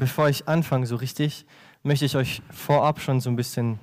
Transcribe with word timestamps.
Bevor 0.00 0.30
ich 0.30 0.48
anfange 0.48 0.86
so 0.86 0.96
richtig, 0.96 1.44
möchte 1.82 2.06
ich 2.06 2.16
euch 2.16 2.40
vorab 2.50 3.02
schon 3.02 3.20
so 3.20 3.28
ein 3.28 3.36
bisschen 3.36 3.78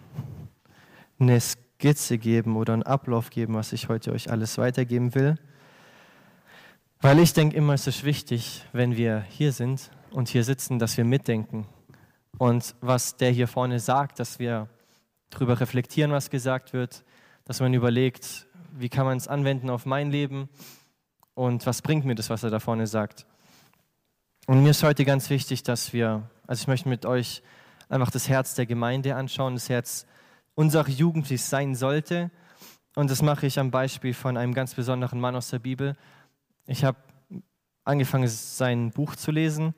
eine 1.20 1.40
Skizze 1.40 2.18
geben 2.18 2.56
oder 2.58 2.74
einen 2.74 2.82
Ablauf 2.82 3.30
geben, 3.30 3.54
was 3.54 3.72
ich 3.72 3.88
heute 3.88 4.12
euch 4.14 4.32
alles 4.32 4.58
weitergeben 4.58 5.14
will. 5.14 5.36
Weil 7.02 7.20
ich 7.20 7.34
denke 7.34 7.56
immer, 7.56 7.76
es 7.76 7.86
ist 7.86 8.04
wichtig, 8.04 8.66
wenn 8.74 8.98
wir 8.98 9.26
hier 9.30 9.52
sind 9.52 9.92
und 10.10 10.28
hier 10.28 10.44
sitzen, 10.44 10.80
dass 10.80 10.98
wir 10.98 11.06
mitdenken. 11.06 11.68
Und 12.40 12.74
was 12.82 13.18
der 13.18 13.30
hier 13.30 13.48
vorne 13.48 13.80
sagt, 13.80 14.20
dass 14.20 14.40
wir 14.40 14.68
darüber 15.30 15.60
reflektieren, 15.60 16.12
was 16.12 16.32
gesagt 16.32 16.74
wird, 16.74 17.04
dass 17.46 17.60
man 17.60 17.76
überlegt, 17.76 18.48
wie 18.76 18.90
kann 18.90 19.06
man 19.06 19.18
es 19.18 19.28
anwenden 19.28 19.70
auf 19.70 19.86
mein 19.86 20.10
Leben 20.10 20.50
und 21.36 21.68
was 21.68 21.84
bringt 21.84 22.06
mir 22.06 22.16
das, 22.16 22.32
was 22.32 22.42
er 22.42 22.50
da 22.50 22.60
vorne 22.60 22.88
sagt. 22.88 23.28
Und 24.50 24.64
mir 24.64 24.70
ist 24.70 24.82
heute 24.82 25.04
ganz 25.04 25.30
wichtig, 25.30 25.64
dass 25.64 25.92
wir, 25.92 26.24
also 26.48 26.62
ich 26.62 26.68
möchte 26.68 26.88
mit 26.88 27.06
euch 27.06 27.44
einfach 27.90 28.10
das 28.10 28.30
Herz 28.30 28.56
der 28.56 28.66
Gemeinde 28.66 29.14
anschauen, 29.18 29.56
das 29.56 29.68
Herz 29.68 30.06
unserer 30.56 30.88
Jugend, 30.88 31.30
wie 31.30 31.34
es 31.34 31.50
sein 31.50 31.76
sollte. 31.76 32.32
Und 32.96 33.12
das 33.12 33.22
mache 33.22 33.46
ich 33.46 33.60
am 33.60 33.72
Beispiel 33.72 34.14
von 34.14 34.38
einem 34.38 34.54
ganz 34.54 34.74
besonderen 34.74 35.20
Mann 35.20 35.36
aus 35.36 35.50
der 35.50 35.60
Bibel. 35.60 35.98
Ich 36.66 36.86
habe 36.86 36.98
angefangen, 37.84 38.30
sein 38.30 38.92
Buch 38.92 39.18
zu 39.18 39.32
lesen. 39.32 39.76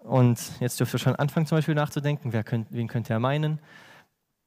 Und 0.00 0.38
jetzt 0.60 0.78
dürft 0.80 0.92
ihr 0.92 0.98
schon 0.98 1.16
anfangen, 1.16 1.46
zum 1.46 1.56
Beispiel 1.56 1.74
nachzudenken, 1.74 2.34
wer 2.34 2.44
könnt, 2.44 2.70
wen 2.72 2.88
könnte 2.88 3.14
er 3.14 3.20
meinen. 3.20 3.58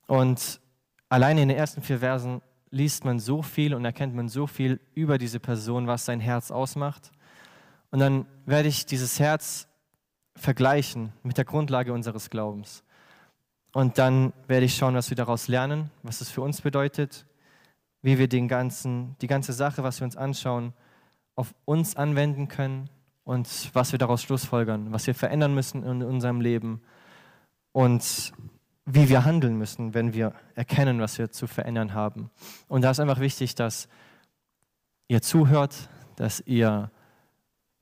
Und 0.06 0.62
alleine 1.10 1.42
in 1.42 1.50
den 1.50 1.58
ersten 1.58 1.82
vier 1.82 1.98
Versen 1.98 2.44
liest 2.70 3.06
man 3.06 3.20
so 3.20 3.42
viel 3.42 3.74
und 3.74 3.84
erkennt 3.86 4.14
man 4.14 4.30
so 4.30 4.46
viel 4.46 4.80
über 4.94 5.18
diese 5.18 5.40
Person, 5.40 5.88
was 5.88 6.06
sein 6.06 6.20
Herz 6.20 6.52
ausmacht. 6.52 7.12
Und 7.92 8.00
dann 8.00 8.26
werde 8.46 8.68
ich 8.70 8.86
dieses 8.86 9.20
Herz 9.20 9.68
vergleichen 10.36 11.14
mit 11.24 11.38
der 11.38 11.46
Grundlage 11.46 11.94
unseres 11.94 12.30
Glaubens. 12.30 12.84
Und 13.74 13.98
dann 13.98 14.34
werde 14.48 14.66
ich 14.66 14.76
schauen, 14.76 14.96
was 14.96 15.10
wir 15.10 15.18
daraus 15.18 15.48
lernen, 15.48 15.92
was 16.04 16.22
es 16.22 16.30
für 16.30 16.42
uns 16.42 16.62
bedeutet, 16.62 17.26
wie 18.02 18.18
wir 18.18 18.28
den 18.28 18.48
ganzen, 18.48 19.16
die 19.22 19.28
ganze 19.28 19.54
Sache, 19.54 19.84
was 19.84 20.00
wir 20.00 20.06
uns 20.06 20.16
anschauen, 20.16 20.74
auf 21.36 21.54
uns 21.66 21.96
anwenden 21.96 22.48
können 22.48 22.90
und 23.24 23.70
was 23.74 23.92
wir 23.92 24.00
daraus 24.00 24.24
schlussfolgern, 24.24 24.92
was 24.92 25.06
wir 25.08 25.14
verändern 25.14 25.54
müssen 25.54 25.84
in 25.84 26.02
unserem 26.02 26.42
Leben 26.42 26.82
und 27.72 28.34
wie 28.86 29.10
wir 29.10 29.26
handeln 29.26 29.58
müssen, 29.58 29.94
wenn 29.94 30.14
wir 30.14 30.34
erkennen, 30.56 31.02
was 31.02 31.18
wir 31.20 31.30
zu 31.30 31.46
verändern 31.46 31.94
haben. 31.94 32.32
Und 32.68 32.84
da 32.84 32.92
ist 32.92 33.00
einfach 33.00 33.20
wichtig, 33.20 33.54
dass 33.54 33.90
ihr 35.10 35.22
zuhört, 35.22 35.90
dass 36.16 36.40
ihr 36.46 36.90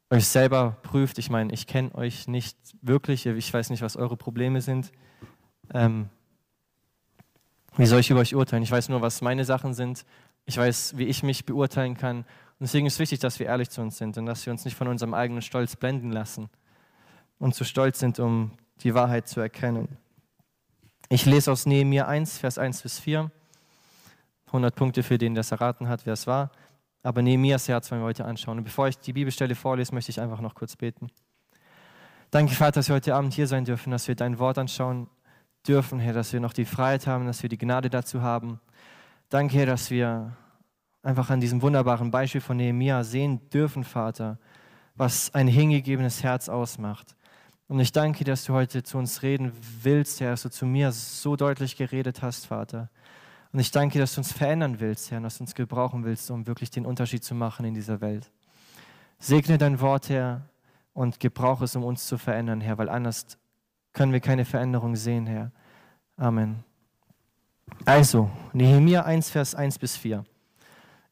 euch 0.09 0.27
selber 0.27 0.77
prüft. 0.83 1.17
Ich 1.17 1.29
meine, 1.29 1.53
ich 1.53 1.67
kenne 1.67 1.93
euch 1.95 2.27
nicht 2.27 2.57
wirklich, 2.81 3.25
ich 3.25 3.53
weiß 3.53 3.69
nicht, 3.69 3.81
was 3.81 3.97
eure 3.97 4.17
Probleme 4.17 4.61
sind. 4.61 4.91
Ähm, 5.73 6.09
wie 7.77 7.85
soll 7.85 7.99
ich 7.99 8.09
über 8.09 8.21
euch 8.21 8.35
urteilen? 8.35 8.63
Ich 8.63 8.71
weiß 8.71 8.89
nur, 8.89 9.01
was 9.01 9.21
meine 9.21 9.43
Sachen 9.43 9.73
sind. 9.73 10.05
Ich 10.45 10.57
weiß, 10.57 10.97
wie 10.97 11.05
ich 11.05 11.23
mich 11.23 11.45
beurteilen 11.45 11.97
kann. 11.97 12.19
Und 12.19 12.61
deswegen 12.61 12.85
ist 12.85 12.93
es 12.93 12.99
wichtig, 12.99 13.19
dass 13.19 13.39
wir 13.39 13.47
ehrlich 13.47 13.69
zu 13.69 13.81
uns 13.81 13.97
sind 13.97 14.17
und 14.17 14.25
dass 14.25 14.45
wir 14.45 14.51
uns 14.51 14.63
nicht 14.63 14.77
von 14.77 14.87
unserem 14.87 15.13
eigenen 15.13 15.41
Stolz 15.41 15.75
blenden 15.75 16.11
lassen 16.11 16.49
und 17.37 17.53
zu 17.53 17.65
stolz 17.65 17.99
sind, 17.99 18.19
um 18.19 18.51
die 18.81 18.93
Wahrheit 18.93 19.27
zu 19.27 19.41
erkennen. 19.41 19.97
Ich 21.09 21.25
lese 21.25 21.51
aus 21.51 21.65
Nehemiah 21.65 22.07
1, 22.07 22.37
Vers 22.37 22.57
1 22.57 22.81
bis 22.81 22.99
4. 22.99 23.29
100 24.47 24.75
Punkte 24.75 25.03
für 25.03 25.17
den, 25.17 25.33
der 25.33 25.41
es 25.41 25.51
erraten 25.51 25.89
hat, 25.89 26.05
wer 26.05 26.13
es 26.13 26.27
war. 26.27 26.51
Aber 27.05 27.21
Nehemias 27.21 27.67
Herz 27.67 27.91
wollen 27.91 28.01
wir 28.01 28.07
heute 28.07 28.25
anschauen. 28.25 28.57
Und 28.57 28.63
bevor 28.63 28.87
ich 28.87 28.97
die 28.97 29.13
Bibelstelle 29.13 29.53
vorlese, 29.53 29.93
möchte 29.93 30.09
ich 30.09 30.19
einfach 30.19 30.41
noch 30.41 30.55
kurz 30.55 30.75
beten. 30.75 31.11
Danke, 32.31 32.55
Vater, 32.55 32.79
dass 32.79 32.87
wir 32.87 32.95
heute 32.95 33.13
Abend 33.13 33.31
hier 33.31 33.45
sein 33.45 33.63
dürfen, 33.63 33.91
dass 33.91 34.07
wir 34.07 34.15
dein 34.15 34.39
Wort 34.39 34.57
anschauen 34.57 35.07
dürfen, 35.67 35.99
Herr, 35.99 36.13
dass 36.13 36.33
wir 36.33 36.39
noch 36.39 36.51
die 36.51 36.65
Freiheit 36.65 37.05
haben, 37.05 37.27
dass 37.27 37.43
wir 37.43 37.49
die 37.49 37.59
Gnade 37.59 37.91
dazu 37.91 38.23
haben. 38.23 38.59
Danke, 39.29 39.55
Herr, 39.57 39.67
dass 39.67 39.91
wir 39.91 40.35
einfach 41.03 41.29
an 41.29 41.39
diesem 41.39 41.61
wunderbaren 41.61 42.09
Beispiel 42.09 42.41
von 42.41 42.57
Nehemia 42.57 43.03
sehen 43.03 43.51
dürfen, 43.51 43.83
Vater, 43.83 44.39
was 44.95 45.31
ein 45.35 45.47
hingegebenes 45.47 46.23
Herz 46.23 46.49
ausmacht. 46.49 47.15
Und 47.67 47.79
ich 47.79 47.91
danke, 47.91 48.23
dass 48.23 48.45
du 48.45 48.53
heute 48.53 48.81
zu 48.81 48.97
uns 48.97 49.21
reden 49.21 49.51
willst, 49.83 50.21
Herr, 50.21 50.31
dass 50.31 50.41
du 50.41 50.49
zu 50.49 50.65
mir 50.65 50.91
so 50.91 51.35
deutlich 51.35 51.77
geredet 51.77 52.23
hast, 52.23 52.47
Vater. 52.47 52.89
Und 53.55 53.61
ich 53.61 53.71
danke, 53.71 53.99
dass 53.99 54.13
du 54.13 54.19
uns 54.19 54.33
verändern 54.33 54.81
willst, 54.81 55.09
Herr, 55.09 55.19
und 55.19 55.23
dass 55.23 55.37
du 55.37 55.45
uns 55.45 55.55
gebrauchen 55.55 56.03
willst, 56.03 56.29
um 56.29 56.45
wirklich 56.45 56.71
den 56.71 56.85
Unterschied 56.85 57.23
zu 57.23 57.33
machen 57.33 57.65
in 57.65 57.73
dieser 57.73 58.01
Welt. 58.01 58.29
Segne 59.17 59.57
dein 59.57 59.79
Wort, 59.79 60.09
Herr, 60.09 60.41
und 60.91 61.21
gebrauche 61.21 61.63
es, 61.63 61.73
um 61.77 61.85
uns 61.85 62.05
zu 62.05 62.17
verändern, 62.17 62.59
Herr, 62.59 62.77
weil 62.77 62.89
anders 62.89 63.37
können 63.93 64.11
wir 64.11 64.19
keine 64.19 64.43
Veränderung 64.43 64.97
sehen, 64.97 65.25
Herr. 65.25 65.53
Amen. 66.17 66.65
Also, 67.85 68.29
Nehemiah 68.51 69.03
1, 69.03 69.29
Vers 69.29 69.55
1 69.55 69.79
bis 69.79 69.95
4. 69.95 70.25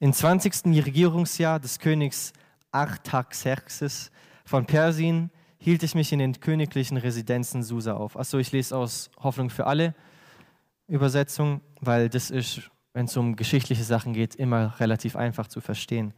Im 0.01 0.11
20. 0.11 0.65
Regierungsjahr 0.65 1.61
des 1.61 1.79
Königs 1.79 2.33
Artaxerxes 2.73 4.11
von 4.43 4.65
Persien 4.65 5.31
hielt 5.59 5.81
ich 5.81 5.95
mich 5.95 6.11
in 6.11 6.19
den 6.19 6.37
königlichen 6.41 6.97
Residenzen 6.97 7.63
Susa 7.63 7.93
auf. 7.93 8.19
Achso, 8.19 8.37
ich 8.37 8.51
lese 8.51 8.75
aus 8.75 9.11
Hoffnung 9.17 9.49
für 9.49 9.65
alle. 9.65 9.95
Übersetzung, 10.93 11.61
weil 11.81 12.07
das 12.07 12.29
ist, 12.29 12.69
wenn 12.93 13.05
es 13.05 13.17
um 13.17 13.35
geschichtliche 13.35 13.83
Sachen 13.83 14.13
geht, 14.13 14.35
immer 14.35 14.79
relativ 14.79 15.15
einfach 15.15 15.47
zu 15.47 15.59
verstehen. 15.59 16.13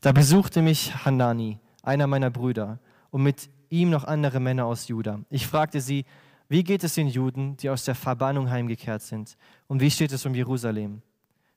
Da 0.00 0.12
besuchte 0.12 0.62
mich 0.62 1.04
Hanani, 1.04 1.58
einer 1.82 2.06
meiner 2.06 2.30
Brüder, 2.30 2.78
und 3.10 3.24
mit 3.24 3.50
ihm 3.70 3.90
noch 3.90 4.04
andere 4.04 4.38
Männer 4.38 4.66
aus 4.66 4.86
Juda. 4.86 5.20
Ich 5.30 5.46
fragte 5.46 5.80
sie, 5.80 6.04
wie 6.48 6.62
geht 6.62 6.84
es 6.84 6.94
den 6.94 7.08
Juden, 7.08 7.56
die 7.56 7.70
aus 7.70 7.84
der 7.84 7.94
Verbannung 7.94 8.50
heimgekehrt 8.50 9.02
sind? 9.02 9.36
Und 9.66 9.80
wie 9.80 9.90
steht 9.90 10.12
es 10.12 10.24
um 10.26 10.34
Jerusalem? 10.34 11.02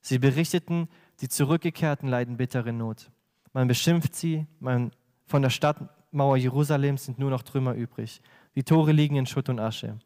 Sie 0.01 0.17
berichteten, 0.17 0.89
die 1.21 1.29
Zurückgekehrten 1.29 2.09
leiden 2.09 2.37
bittere 2.37 2.73
Not. 2.73 3.11
Man 3.53 3.67
beschimpft 3.67 4.15
sie, 4.15 4.47
man, 4.59 4.91
von 5.27 5.41
der 5.41 5.49
Stadtmauer 5.49 6.37
Jerusalems 6.37 7.05
sind 7.05 7.19
nur 7.19 7.29
noch 7.29 7.43
Trümmer 7.43 7.73
übrig. 7.73 8.21
Die 8.55 8.63
Tore 8.63 8.91
liegen 8.91 9.15
in 9.15 9.25
Schutt 9.25 9.49
und 9.49 9.59
Asche. 9.59 9.99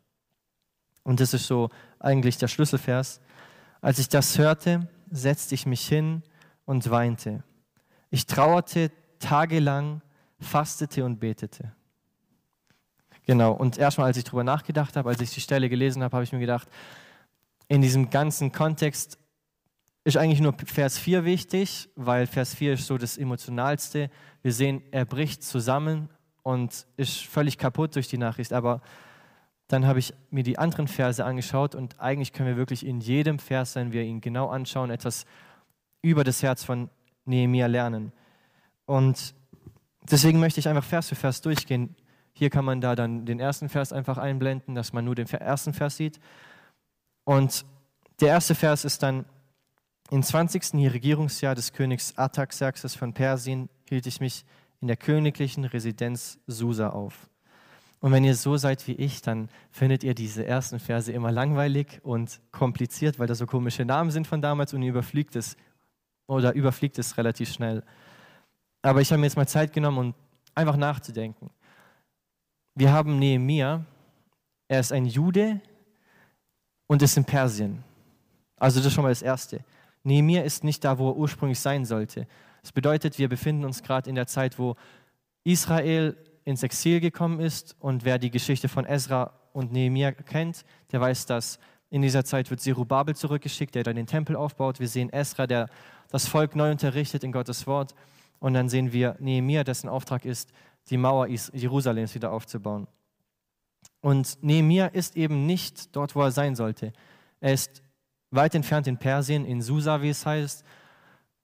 Und 1.03 1.19
das 1.19 1.33
ist 1.33 1.47
so 1.47 1.69
eigentlich 1.99 2.37
der 2.37 2.47
Schlüsselvers. 2.47 3.21
Als 3.81 3.99
ich 3.99 4.09
das 4.09 4.37
hörte, 4.37 4.87
setzte 5.11 5.55
ich 5.55 5.65
mich 5.65 5.87
hin 5.87 6.23
und 6.65 6.89
weinte. 6.89 7.43
Ich 8.09 8.25
trauerte 8.25 8.91
tagelang, 9.19 10.01
fastete 10.39 11.05
und 11.05 11.19
betete. 11.19 11.73
Genau, 13.25 13.51
und 13.51 13.77
erstmal, 13.77 14.07
als 14.07 14.17
ich 14.17 14.23
darüber 14.23 14.43
nachgedacht 14.43 14.95
habe, 14.95 15.09
als 15.09 15.21
ich 15.21 15.31
die 15.31 15.41
Stelle 15.41 15.69
gelesen 15.69 16.01
habe, 16.01 16.15
habe 16.15 16.23
ich 16.23 16.31
mir 16.31 16.39
gedacht, 16.39 16.67
in 17.67 17.81
diesem 17.81 18.09
ganzen 18.09 18.51
Kontext 18.51 19.19
ist 20.03 20.17
eigentlich 20.17 20.41
nur 20.41 20.55
Vers 20.65 20.97
4 20.97 21.25
wichtig, 21.25 21.89
weil 21.95 22.25
Vers 22.25 22.55
4 22.55 22.73
ist 22.73 22.87
so 22.87 22.97
das 22.97 23.17
Emotionalste. 23.17 24.09
Wir 24.41 24.53
sehen, 24.53 24.81
er 24.91 25.05
bricht 25.05 25.43
zusammen 25.43 26.09
und 26.41 26.87
ist 26.97 27.25
völlig 27.25 27.57
kaputt 27.59 27.95
durch 27.95 28.07
die 28.07 28.17
Nachricht. 28.17 28.53
Aber 28.53 28.81
dann 29.69 29.85
habe 29.85 29.99
ich 29.99 30.15
mir 30.31 30.43
die 30.43 30.57
anderen 30.57 30.87
Verse 30.87 31.23
angeschaut 31.23 31.75
und 31.75 31.99
eigentlich 31.99 32.33
können 32.33 32.49
wir 32.49 32.57
wirklich 32.57 32.83
in 32.83 33.01
jedem 33.01 33.37
Vers, 33.37 33.75
wenn 33.75 33.91
wir 33.91 34.01
ihn 34.01 34.19
genau 34.19 34.49
anschauen, 34.49 34.89
etwas 34.89 35.25
über 36.01 36.23
das 36.23 36.41
Herz 36.41 36.63
von 36.63 36.89
Nehemiah 37.25 37.67
lernen. 37.67 38.11
Und 38.87 39.35
deswegen 40.11 40.39
möchte 40.39 40.59
ich 40.59 40.67
einfach 40.67 40.83
Vers 40.83 41.09
für 41.09 41.15
Vers 41.15 41.41
durchgehen. 41.41 41.95
Hier 42.33 42.49
kann 42.49 42.65
man 42.65 42.81
da 42.81 42.95
dann 42.95 43.27
den 43.27 43.39
ersten 43.39 43.69
Vers 43.69 43.93
einfach 43.93 44.17
einblenden, 44.17 44.73
dass 44.73 44.91
man 44.91 45.05
nur 45.05 45.13
den 45.13 45.27
ersten 45.27 45.73
Vers 45.73 45.97
sieht. 45.97 46.19
Und 47.23 47.63
der 48.21 48.29
erste 48.29 48.55
Vers 48.55 48.85
ist 48.85 49.03
dann, 49.03 49.25
im 50.09 50.23
20. 50.23 50.73
Regierungsjahr 50.91 51.53
des 51.53 51.73
Königs 51.73 52.17
Artaxerxes 52.17 52.95
von 52.95 53.13
Persien 53.13 53.69
hielt 53.87 54.07
ich 54.07 54.19
mich 54.19 54.43
in 54.81 54.87
der 54.87 54.97
königlichen 54.97 55.65
Residenz 55.65 56.39
Susa 56.47 56.89
auf. 56.89 57.29
Und 58.01 58.11
wenn 58.13 58.23
ihr 58.23 58.35
so 58.35 58.55
seid 58.55 58.87
wie 58.87 58.93
ich, 58.93 59.21
dann 59.21 59.49
findet 59.71 60.03
ihr 60.03 60.13
diese 60.13 60.45
ersten 60.45 60.79
Verse 60.79 61.11
immer 61.11 61.31
langweilig 61.31 61.99
und 62.03 62.39
kompliziert, 62.51 63.19
weil 63.19 63.27
da 63.27 63.35
so 63.35 63.45
komische 63.45 63.83
Namen 63.83 64.09
sind 64.11 64.25
von 64.25 64.41
damals 64.41 64.73
und 64.73 64.81
ihr 64.81 64.89
überfliegt 64.89 65.35
es 65.35 65.57
oder 66.27 66.53
überfliegt 66.53 66.97
es 66.97 67.17
relativ 67.17 67.51
schnell. 67.51 67.83
Aber 68.81 69.01
ich 69.01 69.11
habe 69.11 69.19
mir 69.19 69.25
jetzt 69.25 69.35
mal 69.35 69.47
Zeit 69.47 69.73
genommen, 69.73 69.97
um 69.97 70.13
einfach 70.55 70.77
nachzudenken. 70.77 71.49
Wir 72.75 72.93
haben 72.93 73.19
Nehemia, 73.19 73.83
er 74.69 74.79
ist 74.79 74.93
ein 74.93 75.05
Jude 75.05 75.59
und 76.87 77.01
ist 77.01 77.17
in 77.17 77.25
Persien. 77.25 77.83
Also 78.55 78.79
das 78.79 78.87
ist 78.87 78.93
schon 78.93 79.03
mal 79.03 79.09
das 79.09 79.21
Erste. 79.21 79.63
Nehemia 80.03 80.43
ist 80.43 80.63
nicht 80.63 80.83
da, 80.85 80.97
wo 80.97 81.09
er 81.09 81.17
ursprünglich 81.17 81.59
sein 81.59 81.83
sollte. 81.83 82.27
Das 82.61 82.71
bedeutet, 82.71 83.17
wir 83.17 83.27
befinden 83.27 83.65
uns 83.65 83.83
gerade 83.83 84.09
in 84.09 84.15
der 84.15 84.27
Zeit, 84.27 84.57
wo 84.57 84.75
Israel 85.43 86.15
ins 86.49 86.63
Exil 86.63 86.99
gekommen 86.99 87.39
ist. 87.39 87.75
Und 87.79 88.05
wer 88.05 88.17
die 88.17 88.31
Geschichte 88.31 88.67
von 88.67 88.85
Ezra 88.85 89.33
und 89.53 89.71
Nehemiah 89.71 90.11
kennt, 90.11 90.65
der 90.91 90.99
weiß, 90.99 91.27
dass 91.27 91.59
in 91.91 92.01
dieser 92.01 92.25
Zeit 92.25 92.49
wird 92.49 92.59
Zerubabel 92.59 93.15
zurückgeschickt, 93.15 93.75
der 93.75 93.83
dann 93.83 93.95
den 93.95 94.07
Tempel 94.07 94.35
aufbaut. 94.35 94.79
Wir 94.79 94.87
sehen 94.87 95.09
Ezra, 95.11 95.47
der 95.47 95.69
das 96.09 96.27
Volk 96.27 96.55
neu 96.55 96.71
unterrichtet 96.71 97.23
in 97.23 97.31
Gottes 97.31 97.67
Wort. 97.67 97.93
Und 98.39 98.53
dann 98.53 98.69
sehen 98.69 98.93
wir 98.93 99.15
Nehemiah, 99.19 99.63
dessen 99.63 99.89
Auftrag 99.89 100.25
ist, 100.25 100.51
die 100.89 100.97
Mauer 100.97 101.27
Jerusalems 101.27 102.15
wieder 102.15 102.31
aufzubauen. 102.31 102.87
Und 104.01 104.41
Nehemia 104.41 104.87
ist 104.87 105.17
eben 105.17 105.45
nicht 105.45 105.95
dort, 105.95 106.15
wo 106.15 106.21
er 106.21 106.31
sein 106.31 106.55
sollte. 106.55 106.93
Er 107.41 107.53
ist 107.53 107.83
weit 108.31 108.55
entfernt 108.55 108.87
in 108.87 108.97
Persien, 108.97 109.45
in 109.45 109.61
Susa, 109.61 110.01
wie 110.01 110.09
es 110.09 110.25
heißt. 110.25 110.63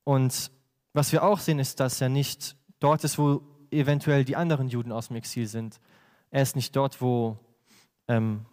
Und 0.04 0.52
was 0.94 1.12
wir 1.12 1.24
auch 1.24 1.40
sehen, 1.40 1.60
ist, 1.60 1.80
dass 1.80 2.00
er 2.02 2.10
nicht 2.10 2.56
dort 2.80 3.04
ist, 3.04 3.18
wo 3.18 3.42
eventuell 3.80 4.26
die 4.26 4.36
anderen 4.36 4.68
Juden 4.68 4.92
aus 4.92 5.08
dem 5.08 5.18
Exil 5.18 5.48
sind. 5.48 5.80
Er 6.32 6.42
ist 6.42 6.56
nicht 6.56 6.76
dort, 6.76 7.02
wo, 7.02 7.38
ähm, 8.08 8.46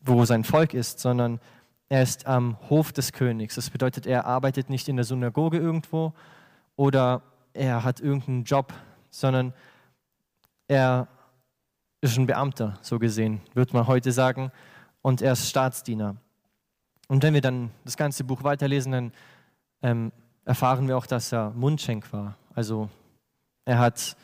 wo 0.00 0.24
sein 0.24 0.44
Volk 0.44 0.74
ist, 0.74 1.00
sondern 1.00 1.40
er 1.88 2.02
ist 2.02 2.26
am 2.26 2.56
Hof 2.68 2.92
des 2.92 3.12
Königs. 3.12 3.56
Das 3.56 3.70
bedeutet, 3.70 4.06
er 4.06 4.26
arbeitet 4.26 4.70
nicht 4.70 4.88
in 4.88 4.96
der 4.96 5.04
Synagoge 5.04 5.58
irgendwo 5.58 6.12
oder 6.76 7.22
er 7.52 7.82
hat 7.82 8.00
irgendeinen 8.00 8.44
Job, 8.44 8.72
sondern 9.10 9.52
er 10.68 11.08
ist 12.00 12.16
ein 12.16 12.26
Beamter, 12.26 12.78
so 12.80 12.98
gesehen, 12.98 13.40
würde 13.54 13.72
man 13.74 13.86
heute 13.86 14.12
sagen, 14.12 14.52
und 15.02 15.20
er 15.20 15.32
ist 15.32 15.48
Staatsdiener. 15.48 16.16
Und 17.08 17.22
wenn 17.22 17.34
wir 17.34 17.40
dann 17.40 17.70
das 17.84 17.96
ganze 17.96 18.22
Buch 18.22 18.44
weiterlesen, 18.44 18.92
dann 18.92 19.12
ähm, 19.82 20.12
erfahren 20.44 20.86
wir 20.86 20.96
auch, 20.96 21.06
dass 21.06 21.32
er 21.32 21.50
Mundschenk 21.50 22.12
war. 22.12 22.36
Also 22.54 22.88
er 23.70 23.78
hat 23.78 24.16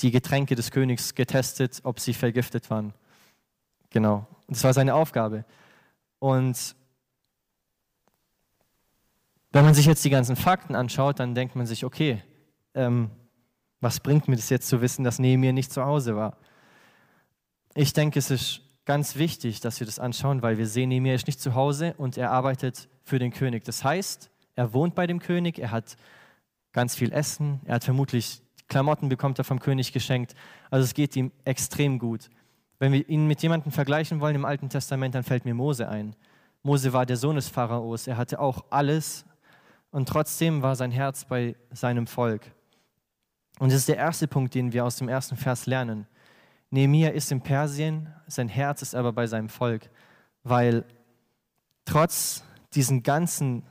die 0.00 0.10
Getränke 0.10 0.56
des 0.56 0.70
Königs 0.70 1.14
getestet, 1.14 1.80
ob 1.84 2.00
sie 2.00 2.12
vergiftet 2.12 2.68
waren. 2.68 2.92
Genau. 3.88 4.26
Das 4.46 4.62
war 4.62 4.74
seine 4.74 4.94
Aufgabe. 4.94 5.46
Und 6.18 6.76
wenn 9.52 9.64
man 9.64 9.72
sich 9.72 9.86
jetzt 9.86 10.04
die 10.04 10.10
ganzen 10.10 10.36
Fakten 10.36 10.74
anschaut, 10.74 11.18
dann 11.18 11.34
denkt 11.34 11.56
man 11.56 11.64
sich, 11.64 11.82
okay, 11.82 12.22
ähm, 12.74 13.10
was 13.80 14.00
bringt 14.00 14.28
mir 14.28 14.36
das 14.36 14.50
jetzt 14.50 14.68
zu 14.68 14.82
wissen, 14.82 15.02
dass 15.02 15.18
Nehemiah 15.18 15.52
nicht 15.52 15.72
zu 15.72 15.82
Hause 15.86 16.14
war? 16.14 16.36
Ich 17.74 17.94
denke, 17.94 18.18
es 18.18 18.30
ist 18.30 18.60
ganz 18.84 19.16
wichtig, 19.16 19.60
dass 19.60 19.80
wir 19.80 19.86
das 19.86 19.98
anschauen, 19.98 20.42
weil 20.42 20.58
wir 20.58 20.66
sehen, 20.66 20.90
Nehemiah 20.90 21.14
ist 21.14 21.26
nicht 21.26 21.40
zu 21.40 21.54
Hause 21.54 21.94
und 21.96 22.18
er 22.18 22.32
arbeitet 22.32 22.90
für 23.02 23.18
den 23.18 23.32
König. 23.32 23.64
Das 23.64 23.82
heißt, 23.82 24.30
er 24.56 24.74
wohnt 24.74 24.94
bei 24.94 25.06
dem 25.06 25.20
König, 25.20 25.58
er 25.58 25.70
hat 25.70 25.96
ganz 26.72 26.94
viel 26.94 27.12
Essen, 27.12 27.60
er 27.64 27.76
hat 27.76 27.84
vermutlich 27.84 28.43
Klamotten 28.68 29.08
bekommt 29.08 29.38
er 29.38 29.44
vom 29.44 29.60
König 29.60 29.92
geschenkt. 29.92 30.34
Also 30.70 30.84
es 30.84 30.94
geht 30.94 31.16
ihm 31.16 31.32
extrem 31.44 31.98
gut. 31.98 32.30
Wenn 32.78 32.92
wir 32.92 33.08
ihn 33.08 33.26
mit 33.26 33.42
jemandem 33.42 33.72
vergleichen 33.72 34.20
wollen 34.20 34.34
im 34.34 34.44
Alten 34.44 34.68
Testament, 34.68 35.14
dann 35.14 35.22
fällt 35.22 35.44
mir 35.44 35.54
Mose 35.54 35.88
ein. 35.88 36.16
Mose 36.62 36.92
war 36.92 37.06
der 37.06 37.16
Sohn 37.16 37.36
des 37.36 37.48
Pharaos, 37.48 38.06
er 38.06 38.16
hatte 38.16 38.40
auch 38.40 38.64
alles 38.70 39.24
und 39.90 40.08
trotzdem 40.08 40.62
war 40.62 40.76
sein 40.76 40.90
Herz 40.90 41.24
bei 41.24 41.56
seinem 41.70 42.06
Volk. 42.06 42.50
Und 43.58 43.70
das 43.70 43.80
ist 43.80 43.88
der 43.88 43.98
erste 43.98 44.26
Punkt, 44.26 44.54
den 44.54 44.72
wir 44.72 44.84
aus 44.84 44.96
dem 44.96 45.08
ersten 45.08 45.36
Vers 45.36 45.66
lernen. 45.66 46.06
Nehemiah 46.70 47.10
ist 47.10 47.30
in 47.30 47.40
Persien, 47.40 48.12
sein 48.26 48.48
Herz 48.48 48.82
ist 48.82 48.94
aber 48.94 49.12
bei 49.12 49.26
seinem 49.26 49.48
Volk, 49.48 49.90
weil 50.42 50.84
trotz 51.84 52.42
diesen 52.74 53.02
ganzen 53.02 53.62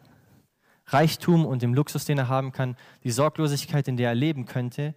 Reichtum 0.88 1.46
und 1.46 1.62
dem 1.62 1.74
Luxus, 1.74 2.06
den 2.06 2.18
er 2.18 2.28
haben 2.28 2.52
kann, 2.52 2.76
die 3.04 3.12
Sorglosigkeit, 3.12 3.88
in 3.88 3.98
der 3.98 4.10
er 4.10 4.16
leben 4.16 4.46
könnte, 4.46 4.94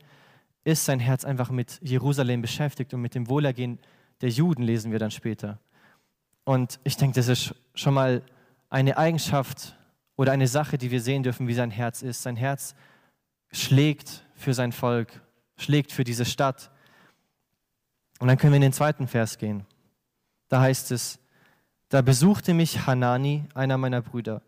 ist 0.65 0.85
sein 0.85 0.99
Herz 0.99 1.25
einfach 1.25 1.51
mit 1.51 1.79
Jerusalem 1.83 2.43
beschäftigt 2.43 2.93
und 2.93 3.01
mit 3.01 3.15
dem 3.15 3.29
Wohlergehen 3.29 3.79
der 4.21 4.31
Juden, 4.31 4.63
lesen 4.63 4.91
wir 4.91 4.99
dann 4.99 5.11
später. 5.11 5.61
Und 6.45 6.81
ich 6.85 6.97
denke, 6.97 7.15
das 7.17 7.29
ist 7.29 7.55
schon 7.75 7.95
mal 7.95 8.23
eine 8.69 8.97
Eigenschaft 8.97 9.77
oder 10.17 10.33
eine 10.33 10.49
Sache, 10.49 10.79
die 10.79 10.91
wir 10.91 11.01
sehen 11.01 11.23
dürfen, 11.23 11.47
wie 11.47 11.55
sein 11.55 11.71
Herz 11.71 12.03
ist. 12.03 12.23
Sein 12.23 12.37
Herz 12.37 12.75
schlägt 13.53 14.25
für 14.35 14.55
sein 14.55 14.73
Volk, 14.73 15.21
schlägt 15.57 15.93
für 15.93 16.05
diese 16.05 16.25
Stadt. 16.25 16.71
Und 18.19 18.29
dann 18.29 18.39
können 18.39 18.53
wir 18.53 18.57
in 18.57 18.63
den 18.63 18.73
zweiten 18.73 19.07
Vers 19.07 19.39
gehen. 19.39 19.67
Da 20.49 20.61
heißt 20.61 20.91
es, 20.93 21.19
da 21.89 22.03
besuchte 22.03 22.55
mich 22.55 22.87
Hanani, 22.87 23.45
einer 23.55 23.79
meiner 23.79 24.03
Brüder, 24.03 24.43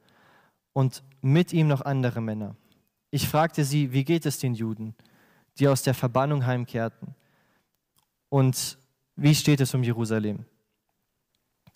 und 0.73 1.03
mit 1.21 1.53
ihm 1.53 1.69
noch 1.69 1.83
andere 1.83 2.21
Männer. 2.21 2.57
Ich 3.11 3.29
fragte 3.29 3.65
sie, 3.65 3.93
wie 3.93 4.05
geht 4.05 4.27
es 4.27 4.39
den 4.39 4.55
Juden, 4.55 4.95
die 5.59 5.69
aus 5.69 5.83
der 5.83 5.95
Verbannung 5.95 6.47
heimkehrten? 6.47 7.15
Und 8.29 8.79
wie 9.17 9.35
steht 9.35 9.61
es 9.61 9.75
um 9.75 9.83
Jerusalem? 9.83 10.45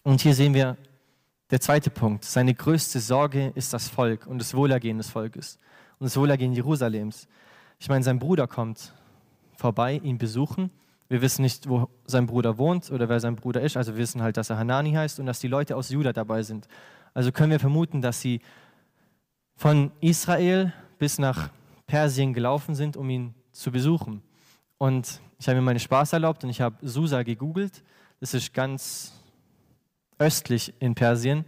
Und 0.04 0.20
hier 0.20 0.34
sehen 0.34 0.54
wir 0.54 0.76
der 1.50 1.60
zweite 1.60 1.90
Punkt. 1.90 2.24
Seine 2.24 2.54
größte 2.54 3.00
Sorge 3.00 3.52
ist 3.54 3.72
das 3.72 3.88
Volk 3.88 4.26
und 4.26 4.38
das 4.38 4.54
Wohlergehen 4.54 4.98
des 4.98 5.10
Volkes 5.10 5.58
und 5.98 6.04
das 6.04 6.16
Wohlergehen 6.16 6.52
Jerusalems. 6.52 7.28
Ich 7.78 7.88
meine, 7.88 8.02
sein 8.04 8.18
Bruder 8.18 8.46
kommt 8.46 8.92
vorbei, 9.56 10.00
ihn 10.02 10.18
besuchen. 10.18 10.70
Wir 11.08 11.20
wissen 11.20 11.42
nicht, 11.42 11.68
wo 11.68 11.88
sein 12.06 12.26
Bruder 12.26 12.58
wohnt 12.58 12.90
oder 12.90 13.08
wer 13.08 13.20
sein 13.20 13.36
Bruder 13.36 13.60
ist. 13.60 13.76
Also 13.76 13.92
wir 13.94 13.98
wissen 13.98 14.22
halt, 14.22 14.36
dass 14.36 14.50
er 14.50 14.58
Hanani 14.58 14.92
heißt 14.92 15.20
und 15.20 15.26
dass 15.26 15.40
die 15.40 15.48
Leute 15.48 15.76
aus 15.76 15.90
Juda 15.90 16.12
dabei 16.12 16.42
sind. 16.42 16.68
Also 17.14 17.32
können 17.32 17.50
wir 17.50 17.60
vermuten, 17.60 18.00
dass 18.00 18.20
sie 18.20 18.40
von 19.56 19.92
Israel 20.00 20.72
bis 20.98 21.18
nach 21.18 21.50
Persien 21.86 22.32
gelaufen 22.32 22.74
sind, 22.74 22.96
um 22.96 23.08
ihn 23.10 23.34
zu 23.52 23.70
besuchen. 23.70 24.22
Und 24.78 25.20
ich 25.38 25.48
habe 25.48 25.56
mir 25.56 25.66
meine 25.66 25.80
Spaß 25.80 26.12
erlaubt 26.12 26.44
und 26.44 26.50
ich 26.50 26.60
habe 26.60 26.76
Susa 26.82 27.22
gegoogelt. 27.22 27.82
Das 28.20 28.34
ist 28.34 28.54
ganz 28.54 29.12
östlich 30.18 30.72
in 30.78 30.94
Persien 30.94 31.44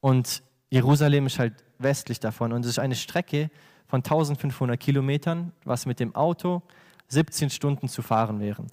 und 0.00 0.42
Jerusalem 0.70 1.26
ist 1.26 1.38
halt 1.38 1.64
westlich 1.78 2.20
davon. 2.20 2.52
Und 2.52 2.64
es 2.64 2.70
ist 2.72 2.78
eine 2.78 2.94
Strecke 2.94 3.50
von 3.86 3.98
1500 3.98 4.78
Kilometern, 4.78 5.52
was 5.64 5.86
mit 5.86 6.00
dem 6.00 6.14
Auto 6.14 6.62
17 7.08 7.50
Stunden 7.50 7.88
zu 7.88 8.02
fahren 8.02 8.40
wären. 8.40 8.66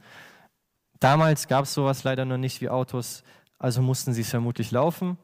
Damals 1.00 1.48
gab 1.48 1.66
es 1.66 1.74
sowas 1.74 2.04
leider 2.04 2.26
noch 2.26 2.38
nicht 2.38 2.62
wie 2.62 2.70
Autos, 2.70 3.24
also 3.60 3.82
mussten 3.82 4.14
sie 4.14 4.22
es 4.22 4.30
vermutlich 4.30 4.72
laufen. 4.72 5.18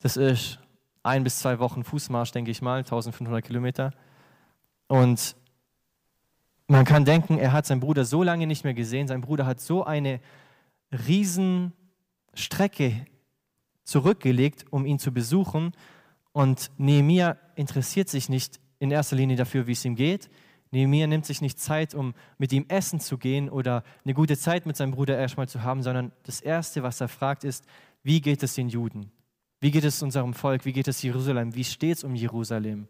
Das 0.00 0.16
ist 0.16 0.58
ein 1.06 1.24
bis 1.24 1.38
zwei 1.38 1.58
Wochen 1.58 1.84
Fußmarsch, 1.84 2.32
denke 2.32 2.50
ich 2.50 2.62
mal, 2.62 2.78
1500 2.78 3.44
Kilometer. 3.44 3.92
Und 4.88 5.36
man 6.66 6.84
kann 6.84 7.04
denken, 7.04 7.38
er 7.38 7.52
hat 7.52 7.66
seinen 7.66 7.80
Bruder 7.80 8.04
so 8.04 8.22
lange 8.22 8.46
nicht 8.46 8.64
mehr 8.64 8.74
gesehen. 8.74 9.08
Sein 9.08 9.20
Bruder 9.20 9.46
hat 9.46 9.60
so 9.60 9.84
eine 9.84 10.20
riesen 11.06 11.72
Strecke 12.34 13.06
zurückgelegt, 13.84 14.66
um 14.70 14.84
ihn 14.84 14.98
zu 14.98 15.12
besuchen. 15.12 15.72
Und 16.32 16.70
Nehemiah 16.76 17.38
interessiert 17.54 18.08
sich 18.08 18.28
nicht 18.28 18.60
in 18.78 18.90
erster 18.90 19.16
Linie 19.16 19.36
dafür, 19.36 19.66
wie 19.66 19.72
es 19.72 19.84
ihm 19.84 19.94
geht. 19.94 20.28
Nehemiah 20.72 21.06
nimmt 21.06 21.24
sich 21.24 21.40
nicht 21.40 21.60
Zeit, 21.60 21.94
um 21.94 22.14
mit 22.36 22.52
ihm 22.52 22.66
essen 22.68 23.00
zu 23.00 23.16
gehen 23.16 23.48
oder 23.48 23.84
eine 24.04 24.14
gute 24.14 24.36
Zeit 24.36 24.66
mit 24.66 24.76
seinem 24.76 24.90
Bruder 24.90 25.16
erstmal 25.16 25.48
zu 25.48 25.62
haben, 25.62 25.82
sondern 25.82 26.12
das 26.24 26.40
Erste, 26.40 26.82
was 26.82 27.00
er 27.00 27.08
fragt, 27.08 27.44
ist, 27.44 27.64
wie 28.02 28.20
geht 28.20 28.42
es 28.42 28.54
den 28.54 28.68
Juden? 28.68 29.12
Wie 29.60 29.70
geht 29.70 29.84
es 29.84 30.02
unserem 30.02 30.34
Volk? 30.34 30.64
Wie 30.64 30.72
geht 30.72 30.88
es 30.88 31.02
Jerusalem? 31.02 31.54
Wie 31.54 31.64
steht 31.64 31.98
es 31.98 32.04
um 32.04 32.14
Jerusalem? 32.14 32.88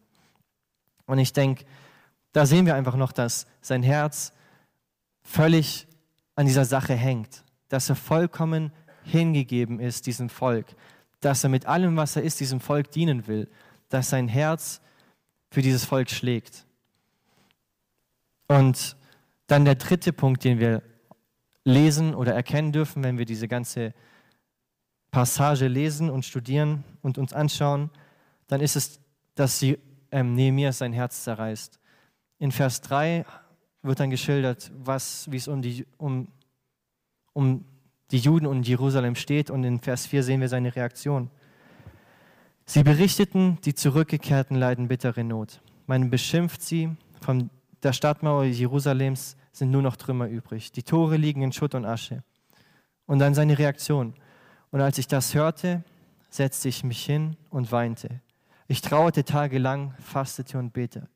Und 1.07 1.19
ich 1.19 1.33
denke, 1.33 1.65
da 2.33 2.45
sehen 2.45 2.67
wir 2.67 2.75
einfach 2.75 2.97
noch, 2.97 3.13
dass 3.13 3.47
sein 3.61 3.83
Herz 3.83 4.33
völlig 5.23 5.87
an 6.35 6.47
dieser 6.47 6.65
Sache 6.65 6.95
hängt, 6.95 7.45
dass 7.69 7.89
er 7.89 7.97
vollkommen 7.97 8.73
hingegeben 9.05 9.81
ist 9.81 10.07
diesem 10.07 10.29
Volk, 10.29 10.67
dass 11.21 11.45
er 11.45 11.51
mit 11.51 11.67
allem, 11.67 11.97
was 11.97 12.17
er 12.17 12.23
ist, 12.23 12.41
diesem 12.41 12.61
Volk 12.61 12.91
dienen 12.91 13.27
will, 13.27 13.49
dass 13.89 14.11
sein 14.11 14.29
Herz 14.29 14.81
für 15.51 15.63
dieses 15.63 15.85
Volk 15.85 16.11
schlägt. 16.11 16.67
Und 18.49 18.97
dann 19.47 19.65
der 19.65 19.77
dritte 19.77 20.13
Punkt, 20.13 20.45
den 20.45 20.59
wir 20.59 20.83
lesen 21.65 22.15
oder 22.15 22.35
erkennen 22.35 22.73
dürfen, 22.73 23.03
wenn 23.03 23.19
wir 23.19 23.25
diese 23.25 23.49
ganze 23.49 23.95
Passage 25.17 25.67
lesen 25.67 26.11
und 26.11 26.27
studieren 26.27 26.85
und 27.01 27.17
uns 27.17 27.33
anschauen, 27.33 27.89
dann 28.49 28.61
ist 28.61 28.77
es, 28.77 29.01
dass 29.35 29.59
sie, 29.59 29.79
ähm, 30.11 30.35
Nehemiah 30.35 30.73
sein 30.73 30.93
Herz 30.93 31.25
zerreißt. 31.25 31.81
In 32.39 32.53
Vers 32.53 32.83
3 32.83 33.25
wird 33.81 33.99
dann 33.99 34.11
geschildert, 34.11 34.71
was, 34.77 35.27
wie 35.33 35.39
es 35.39 35.49
um 35.49 35.63
die, 35.63 35.87
um, 35.97 36.29
um 37.33 37.65
die 38.11 38.19
Juden 38.19 38.45
und 38.45 38.69
Jerusalem 38.69 39.15
steht 39.15 39.49
und 39.49 39.65
in 39.65 39.81
Vers 39.81 40.05
4 40.05 40.23
sehen 40.23 40.43
wir 40.43 40.51
seine 40.51 40.77
Reaktion. 40.77 41.31
Sie 42.67 42.83
berichteten, 42.83 43.57
die 43.65 43.75
Zurückgekehrten 43.75 44.59
leiden 44.59 44.87
bittere 44.87 45.25
Not. 45.25 45.63
Man 45.87 46.11
beschimpft 46.11 46.61
sie, 46.61 46.91
von 47.23 47.49
der 47.83 47.95
Stadtmauer 47.95 48.45
Jerusalems 48.45 49.39
sind 49.51 49.71
nur 49.71 49.81
noch 49.81 49.97
Trümmer 49.97 50.29
übrig. 50.29 50.73
Die 50.73 50.83
Tore 50.83 51.17
liegen 51.17 51.41
in 51.41 51.53
Schutt 51.53 51.75
und 51.75 51.87
Asche. 51.87 52.23
Und 53.07 53.19
dann 53.19 53.33
seine 53.33 53.59
Reaktion. 53.59 54.13
Und 54.77 54.83
als 54.83 54.99
ich 54.99 55.09
das 55.09 55.35
hörte, 55.35 55.83
setzte 56.29 56.69
ich 56.69 56.85
mich 56.85 57.03
hin 57.03 57.39
und 57.49 57.73
weinte. 57.73 58.21
Ich 58.69 58.83
trauerte 58.83 59.25
tagelang, 59.25 59.95
fastete 60.01 60.59
und 60.59 60.75
betete. 60.75 61.09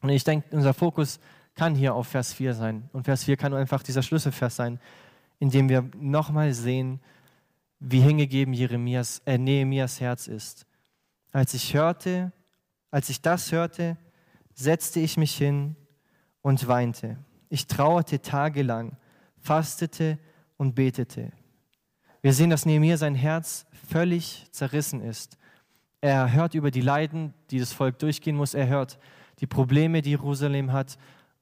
Und 0.00 0.08
ich 0.08 0.24
denke, 0.24 0.46
unser 0.56 0.72
Fokus 0.72 1.20
kann 1.54 1.74
hier 1.74 1.94
auf 1.94 2.08
Vers 2.08 2.32
4 2.32 2.54
sein. 2.54 2.88
Und 2.94 3.04
Vers 3.04 3.24
4 3.24 3.36
kann 3.36 3.52
einfach 3.52 3.82
dieser 3.82 4.00
Schlüsselvers 4.00 4.56
sein, 4.56 4.80
in 5.40 5.50
dem 5.50 5.68
wir 5.68 5.90
nochmal 5.94 6.54
sehen, 6.54 7.00
wie 7.80 8.00
hingegeben 8.00 8.54
Jeremias, 8.54 9.20
äh, 9.26 9.36
Nehemias 9.36 10.00
Herz 10.00 10.26
ist. 10.26 10.64
Als 11.32 11.52
ich 11.52 11.74
hörte, 11.74 12.32
als 12.90 13.10
ich 13.10 13.20
das 13.20 13.52
hörte, 13.52 13.98
setzte 14.54 15.00
ich 15.00 15.18
mich 15.18 15.36
hin 15.36 15.76
und 16.40 16.66
weinte. 16.66 17.18
Ich 17.50 17.66
trauerte 17.66 18.22
tagelang, 18.22 18.96
fastete 19.36 20.18
und 20.56 20.74
betete. 20.74 21.30
Wir 22.26 22.32
sehen, 22.32 22.50
dass 22.50 22.66
Nehemiah 22.66 22.96
sein 22.96 23.14
Herz 23.14 23.66
völlig 23.88 24.46
zerrissen 24.50 25.00
ist. 25.00 25.38
Er 26.00 26.32
hört 26.32 26.54
über 26.54 26.72
die 26.72 26.80
Leiden, 26.80 27.32
die 27.52 27.60
das 27.60 27.72
Volk 27.72 28.00
durchgehen 28.00 28.34
muss. 28.34 28.52
Er 28.52 28.66
hört 28.66 28.98
die 29.38 29.46
Probleme, 29.46 30.02
die 30.02 30.10
Jerusalem 30.10 30.72
hat. 30.72 30.98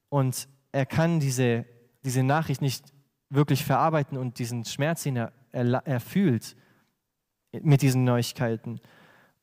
Und 0.09 0.47
er 0.71 0.85
kann 0.85 1.19
diese, 1.19 1.65
diese 2.03 2.21
Nachricht 2.21 2.61
nicht 2.61 2.85
wirklich 3.31 3.65
verarbeiten 3.65 4.15
und 4.15 4.37
diesen 4.37 4.63
Schmerz, 4.63 5.01
den 5.01 5.15
er, 5.15 5.33
er, 5.51 5.81
er 5.87 5.99
fühlt 5.99 6.55
mit 7.51 7.81
diesen 7.81 8.03
Neuigkeiten. 8.03 8.79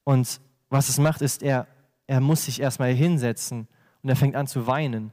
Und 0.05 0.41
was 0.71 0.89
es 0.91 0.99
macht, 0.99 1.23
ist, 1.23 1.43
er, 1.43 1.67
er 2.07 2.21
muss 2.21 2.45
sich 2.45 2.61
erstmal 2.61 2.93
hinsetzen 2.93 3.67
und 4.05 4.09
er 4.09 4.15
fängt 4.15 4.37
an 4.37 4.47
zu 4.47 4.69
weinen. 4.69 5.11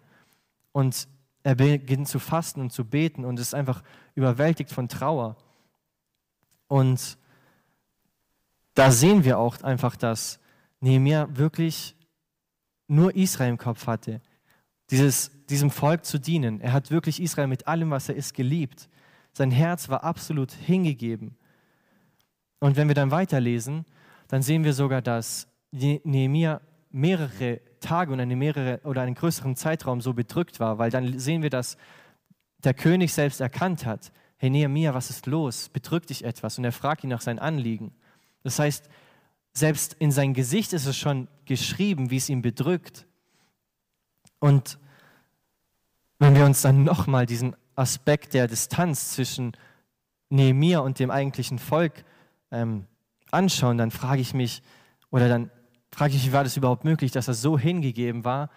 Und 0.74 1.08
er 1.42 1.56
beginnt 1.56 2.08
zu 2.08 2.20
fasten 2.20 2.62
und 2.62 2.72
zu 2.72 2.86
beten 2.86 3.26
und 3.26 3.40
ist 3.40 3.56
einfach 3.56 3.82
überwältigt 4.14 4.72
von 4.72 4.88
Trauer. 4.88 5.36
Und 6.70 7.18
da 8.76 8.92
sehen 8.92 9.26
wir 9.26 9.40
auch 9.40 9.62
einfach, 9.62 9.98
dass 9.98 10.40
Nehemiah 10.80 11.28
wirklich 11.34 11.96
nur 12.88 13.14
Israel 13.14 13.50
im 13.50 13.58
Kopf 13.58 13.88
hatte, 13.88 14.22
dieses, 14.90 15.32
diesem 15.48 15.72
Volk 15.72 16.06
zu 16.06 16.20
dienen. 16.20 16.62
Er 16.62 16.72
hat 16.72 16.92
wirklich 16.92 17.22
Israel 17.22 17.48
mit 17.48 17.68
allem, 17.68 17.92
was 17.92 18.08
er 18.08 18.16
ist, 18.16 18.34
geliebt. 18.34 18.88
Sein 19.34 19.52
Herz 19.52 19.90
war 19.90 20.04
absolut 20.04 20.52
hingegeben. 20.52 21.36
Und 22.60 22.78
wenn 22.78 22.88
wir 22.88 22.96
dann 22.96 23.12
weiterlesen, 23.12 23.86
dann 24.28 24.42
sehen 24.42 24.64
wir 24.64 24.74
sogar, 24.74 25.02
dass 25.02 25.48
Nehemiah 25.72 26.62
mehrere 26.92 27.62
Tage 27.80 28.14
und 28.14 28.20
eine 28.20 28.36
mehrere 28.36 28.80
oder 28.84 29.02
einen 29.02 29.16
größeren 29.16 29.56
Zeitraum 29.56 30.02
so 30.02 30.14
bedrückt 30.14 30.60
war, 30.60 30.78
weil 30.78 30.92
dann 30.92 31.18
sehen 31.20 31.42
wir, 31.42 31.50
dass 31.50 31.78
der 32.64 32.74
König 32.74 33.14
selbst 33.14 33.42
erkannt 33.42 33.86
hat, 33.86 34.12
hey 34.40 34.50
Nehemiah, 34.50 34.94
was 34.94 35.10
ist 35.10 35.26
los? 35.26 35.70
Bedrückt 35.70 36.10
dich 36.10 36.24
etwas? 36.24 36.58
Und 36.58 36.64
er 36.64 36.72
fragt 36.72 37.04
ihn 37.04 37.10
nach 37.10 37.22
seinen 37.22 37.40
Anliegen. 37.40 37.92
Das 38.42 38.58
heißt, 38.58 38.90
selbst 39.52 39.96
in 40.00 40.12
sein 40.12 40.34
Gesicht 40.34 40.72
ist 40.72 40.86
es 40.86 40.98
schon 40.98 41.28
geschrieben, 41.46 42.10
wie 42.10 42.18
es 42.18 42.30
ihn 42.30 42.42
bedrückt. 42.42 43.06
Und 44.40 44.80
wenn 46.20 46.36
wir 46.36 46.46
uns 46.46 46.62
dann 46.62 46.84
nochmal 46.84 47.26
diesen 47.26 47.56
Aspekt 47.76 48.34
der 48.34 48.48
Distanz 48.48 49.12
zwischen 49.12 49.52
Nehemiah 50.30 50.80
und 50.80 51.00
dem 51.00 51.12
eigentlichen 51.12 51.60
Volk 51.60 52.06
ähm, 52.52 52.86
anschauen, 53.32 53.78
dann 53.78 53.92
frage 53.92 54.22
ich 54.22 54.34
mich, 54.34 54.64
oder 55.12 55.28
dann 55.28 55.52
frage 55.92 56.16
ich 56.16 56.24
mich, 56.24 56.32
war 56.32 56.46
das 56.46 56.56
überhaupt 56.56 56.86
möglich, 56.86 57.12
dass 57.12 57.28
er 57.28 57.34
so 57.34 57.60
hingegeben 57.60 58.24
war, 58.24 58.50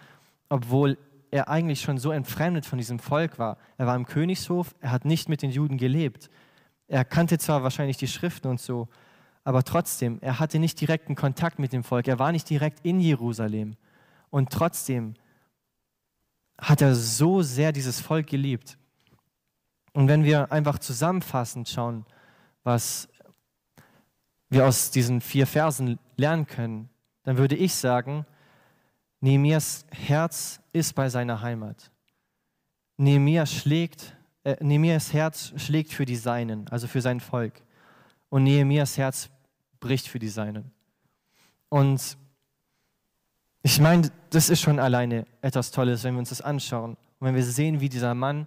obwohl 0.47 0.97
er 1.33 1.49
eigentlich 1.49 1.81
schon 1.81 1.97
so 1.97 2.11
entfremdet 2.11 2.63
von 2.63 2.77
diesem 2.77 2.99
Volk 2.99 3.39
war. 3.39 3.57
Er 3.77 3.87
war 3.87 3.95
im 3.95 4.05
Königshof, 4.05 4.75
er 4.81 4.91
hat 4.91 5.03
nicht 5.03 5.29
mit 5.29 5.41
den 5.41 5.49
Juden 5.49 5.77
gelebt. 5.77 6.29
Er 6.87 7.03
kannte 7.03 7.39
zwar 7.39 7.63
wahrscheinlich 7.63 7.97
die 7.97 8.07
Schriften 8.07 8.47
und 8.49 8.61
so, 8.61 8.87
aber 9.43 9.63
trotzdem, 9.63 10.19
er 10.21 10.39
hatte 10.39 10.59
nicht 10.59 10.79
direkten 10.79 11.15
Kontakt 11.15 11.57
mit 11.57 11.73
dem 11.73 11.83
Volk, 11.83 12.07
er 12.07 12.19
war 12.19 12.31
nicht 12.31 12.47
direkt 12.47 12.85
in 12.85 12.99
Jerusalem. 12.99 13.77
Und 14.29 14.51
trotzdem 14.51 15.15
hat 16.59 16.81
er 16.81 16.93
so 16.93 17.41
sehr 17.41 17.71
dieses 17.71 17.99
Volk 17.99 18.27
geliebt. 18.27 18.77
Und 19.93 20.07
wenn 20.07 20.23
wir 20.23 20.51
einfach 20.51 20.77
zusammenfassend 20.77 21.67
schauen, 21.67 22.05
was 22.63 23.09
wir 24.49 24.67
aus 24.67 24.91
diesen 24.91 25.19
vier 25.19 25.47
Versen 25.47 25.97
lernen 26.15 26.45
können, 26.45 26.89
dann 27.23 27.37
würde 27.37 27.55
ich 27.55 27.73
sagen, 27.73 28.27
Nehemias 29.23 29.85
Herz 29.89 30.59
ist 30.73 30.95
bei 30.95 31.07
seiner 31.07 31.41
Heimat. 31.41 31.89
Nehemias, 32.97 33.53
schlägt, 33.53 34.17
äh, 34.43 34.61
Nehemias 34.61 35.13
Herz 35.13 35.53
schlägt 35.55 35.93
für 35.93 36.03
die 36.03 36.17
Seinen, 36.17 36.67
also 36.67 36.87
für 36.87 36.99
sein 36.99 37.21
Volk. 37.21 37.53
Und 38.27 38.43
Nehemias 38.43 38.97
Herz 38.97 39.29
bricht 39.79 40.09
für 40.09 40.19
die 40.19 40.27
Seinen. 40.27 40.73
Und 41.69 42.17
ich 43.61 43.79
meine, 43.79 44.11
das 44.29 44.49
ist 44.49 44.59
schon 44.59 44.77
alleine 44.77 45.25
etwas 45.39 45.71
Tolles, 45.71 46.03
wenn 46.03 46.15
wir 46.15 46.19
uns 46.19 46.27
das 46.27 46.41
anschauen. 46.41 46.97
Und 47.19 47.27
wenn 47.27 47.35
wir 47.35 47.45
sehen, 47.45 47.79
wie 47.79 47.87
dieser 47.87 48.15
Mann 48.15 48.45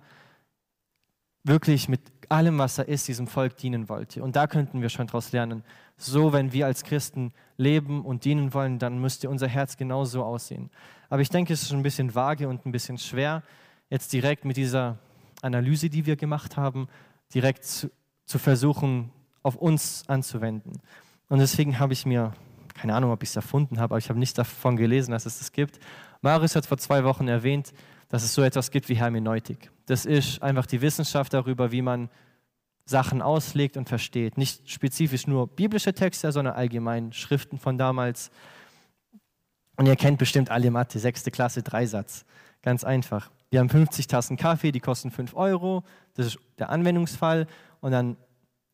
wirklich 1.43 1.89
mit 1.89 2.03
allem, 2.29 2.59
was 2.59 2.77
er 2.77 2.87
ist, 2.87 3.09
diesem 3.09 3.29
Volk 3.29 3.57
dienen 3.57 3.89
wollte. 3.89 4.23
Und 4.23 4.37
da 4.37 4.47
könnten 4.47 4.83
wir 4.83 4.91
schon 4.91 5.07
daraus 5.07 5.33
lernen. 5.33 5.65
So, 5.97 6.33
wenn 6.33 6.53
wir 6.53 6.67
als 6.67 6.85
Christen 6.85 7.33
leben 7.57 8.05
und 8.05 8.25
dienen 8.25 8.53
wollen, 8.53 8.79
dann 8.79 9.01
müsste 9.01 9.31
unser 9.31 9.49
Herz 9.49 9.77
genauso 9.77 10.23
aussehen. 10.25 10.71
Aber 11.09 11.23
ich 11.23 11.31
denke, 11.31 11.53
es 11.53 11.63
ist 11.63 11.73
ein 11.73 11.83
bisschen 11.83 12.15
vage 12.15 12.49
und 12.49 12.67
ein 12.67 12.73
bisschen 12.73 12.99
schwer, 12.99 13.43
jetzt 13.89 14.13
direkt 14.13 14.45
mit 14.45 14.57
dieser 14.57 14.99
Analyse, 15.43 15.89
die 15.89 16.07
wir 16.07 16.17
gemacht 16.17 16.57
haben, 16.57 16.89
direkt 17.33 17.65
zu, 17.65 17.91
zu 18.25 18.39
versuchen, 18.39 19.11
auf 19.43 19.57
uns 19.57 20.05
anzuwenden. 20.09 20.81
Und 21.29 21.39
deswegen 21.39 21.79
habe 21.79 21.93
ich 21.93 22.05
mir, 22.05 22.33
keine 22.75 22.95
Ahnung, 22.95 23.13
ob 23.13 23.23
ich 23.23 23.31
es 23.31 23.37
erfunden 23.37 23.79
habe, 23.79 23.95
aber 23.95 23.99
ich 23.99 24.09
habe 24.09 24.19
nicht 24.19 24.37
davon 24.37 24.77
gelesen, 24.77 25.13
dass 25.13 25.25
es 25.25 25.39
das 25.39 25.53
gibt. 25.53 25.79
Marius 26.21 26.57
hat 26.57 26.67
vor 26.67 26.79
zwei 26.79 27.05
Wochen 27.05 27.29
erwähnt, 27.29 27.73
dass 28.09 28.23
es 28.23 28.35
so 28.35 28.43
etwas 28.43 28.71
gibt 28.71 28.89
wie 28.89 28.97
Hermeneutik. 28.97 29.71
Das 29.87 30.05
ist 30.05 30.43
einfach 30.43 30.67
die 30.67 30.81
Wissenschaft 30.81 31.33
darüber, 31.33 31.73
wie 31.73 31.83
man 31.83 32.09
Sachen 32.87 33.21
auslegt 33.21 33.77
und 33.77 33.89
versteht. 33.89 34.39
Nicht 34.39 34.71
spezifisch 34.71 35.27
nur 35.27 35.49
biblische 35.49 35.93
Texte, 35.93 36.31
sondern 36.31 36.55
allgemein 36.55 37.13
Schriften 37.13 37.59
von 37.59 37.77
damals. 37.77 38.31
Und 39.77 39.87
ihr 39.87 39.97
kennt 39.97 40.19
bestimmt 40.19 40.51
alle 40.51 40.71
Mathe, 40.71 40.99
sechste 40.99 41.31
Klasse, 41.31 41.63
Dreisatz. 41.63 42.25
Ganz 42.63 42.85
einfach. 42.85 43.31
Wir 43.51 43.61
haben 43.61 43.69
50 43.69 44.07
Tassen 44.07 44.37
Kaffee, 44.37 44.73
die 44.73 44.81
kosten 44.81 45.11
5 45.11 45.35
Euro. 45.35 45.83
Das 46.15 46.27
ist 46.27 46.39
der 46.59 46.71
Anwendungsfall. 46.71 47.49
Und 47.81 47.91
dann 47.91 48.17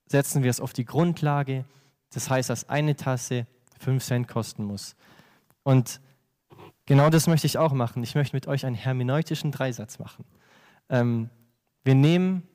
setzen 0.07 0.43
wir 0.43 0.51
es 0.51 0.61
auf 0.61 0.75
die 0.75 0.85
Grundlage. 0.85 1.65
Das 2.13 2.29
heißt, 2.29 2.51
dass 2.51 2.69
eine 2.69 2.95
Tasse 2.95 3.47
5 3.81 4.05
Cent 4.05 4.29
kosten 4.29 4.65
muss. 4.65 4.95
Und 5.63 6.01
genau 6.85 7.09
das 7.09 7.27
möchte 7.27 7.47
ich 7.47 7.57
auch 7.57 7.73
machen. 7.73 8.03
Ich 8.03 8.15
möchte 8.15 8.37
mit 8.37 8.47
euch 8.47 8.67
einen 8.67 8.77
hermeneutischen 8.77 9.53
Dreisatz 9.53 9.99
machen. 9.99 10.25
Ähm, 10.91 11.31
wir 11.83 11.95
nehmen 11.95 12.47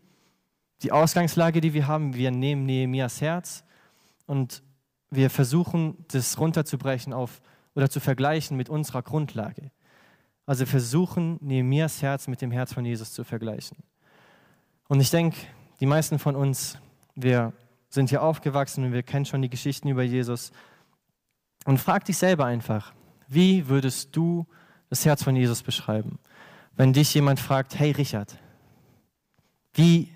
die 0.84 0.92
Ausgangslage, 0.92 1.62
die 1.62 1.74
wir 1.74 1.88
haben, 1.88 2.16
wir 2.16 2.32
nehmen 2.32 2.66
Nehemias 2.66 3.22
Herz 3.22 3.64
und 4.26 4.62
wir 5.10 5.30
versuchen, 5.30 6.06
das 6.10 6.38
runterzubrechen 6.40 7.14
auf 7.14 7.42
oder 7.76 7.90
zu 7.90 8.00
vergleichen 8.00 8.58
mit 8.58 8.70
unserer 8.70 9.02
Grundlage. 9.02 9.72
Also 10.46 10.66
versuchen, 10.66 11.38
Nehemias 11.42 12.02
Herz 12.02 12.28
mit 12.28 12.42
dem 12.42 12.52
Herz 12.52 12.74
von 12.74 12.86
Jesus 12.86 13.14
zu 13.14 13.24
vergleichen. 13.24 13.78
Und 14.88 15.00
ich 15.00 15.10
denke, 15.10 15.38
die 15.80 15.86
meisten 15.86 16.20
von 16.20 16.36
uns, 16.36 16.78
wir 17.16 17.54
sind 17.90 18.10
hier 18.10 18.22
aufgewachsen 18.22 18.86
und 18.86 18.94
wir 18.94 19.04
kennen 19.04 19.26
schon 19.26 19.42
die 19.42 19.50
Geschichten 19.50 19.88
über 19.88 20.04
Jesus. 20.04 20.52
Und 21.66 21.80
frag 21.80 22.06
dich 22.06 22.18
selber 22.18 22.46
einfach, 22.46 22.94
wie 23.28 23.68
würdest 23.68 24.16
du 24.16 24.46
das 24.90 25.06
Herz 25.06 25.24
von 25.24 25.36
Jesus 25.36 25.64
beschreiben? 25.64 26.20
Wenn 26.76 26.94
dich 26.94 27.14
jemand 27.14 27.40
fragt, 27.40 27.78
hey 27.78 27.92
Richard, 27.92 28.38
wie 29.74 30.10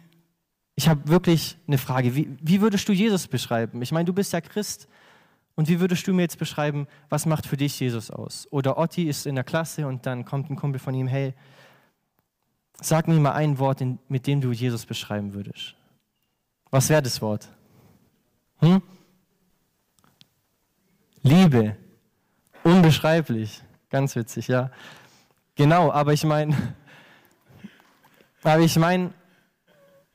ich 0.81 0.89
habe 0.89 1.07
wirklich 1.07 1.57
eine 1.67 1.77
Frage. 1.77 2.15
Wie, 2.15 2.35
wie 2.41 2.59
würdest 2.59 2.89
du 2.89 2.91
Jesus 2.91 3.27
beschreiben? 3.27 3.83
Ich 3.83 3.91
meine, 3.91 4.05
du 4.05 4.13
bist 4.13 4.33
ja 4.33 4.41
Christ. 4.41 4.87
Und 5.53 5.67
wie 5.67 5.79
würdest 5.79 6.07
du 6.07 6.13
mir 6.13 6.23
jetzt 6.23 6.39
beschreiben, 6.39 6.87
was 7.07 7.27
macht 7.27 7.45
für 7.45 7.55
dich 7.55 7.79
Jesus 7.79 8.09
aus? 8.09 8.47
Oder 8.49 8.79
Otti 8.79 9.03
ist 9.03 9.27
in 9.27 9.35
der 9.35 9.43
Klasse 9.43 9.85
und 9.85 10.07
dann 10.07 10.25
kommt 10.25 10.49
ein 10.49 10.55
Kumpel 10.55 10.79
von 10.79 10.95
ihm, 10.95 11.05
hey, 11.05 11.35
sag 12.81 13.07
mir 13.07 13.13
mal 13.19 13.33
ein 13.33 13.59
Wort, 13.59 13.83
mit 14.07 14.25
dem 14.25 14.41
du 14.41 14.51
Jesus 14.51 14.87
beschreiben 14.87 15.35
würdest. 15.35 15.75
Was 16.71 16.89
wäre 16.89 17.03
das 17.03 17.21
Wort? 17.21 17.47
Hm? 18.57 18.81
Liebe. 21.21 21.77
Unbeschreiblich. 22.63 23.61
Ganz 23.91 24.15
witzig, 24.15 24.47
ja. 24.47 24.71
Genau, 25.53 25.91
aber 25.91 26.13
ich 26.13 26.23
meine, 26.23 26.55
aber 28.41 28.61
ich 28.61 28.77
meine, 28.77 29.13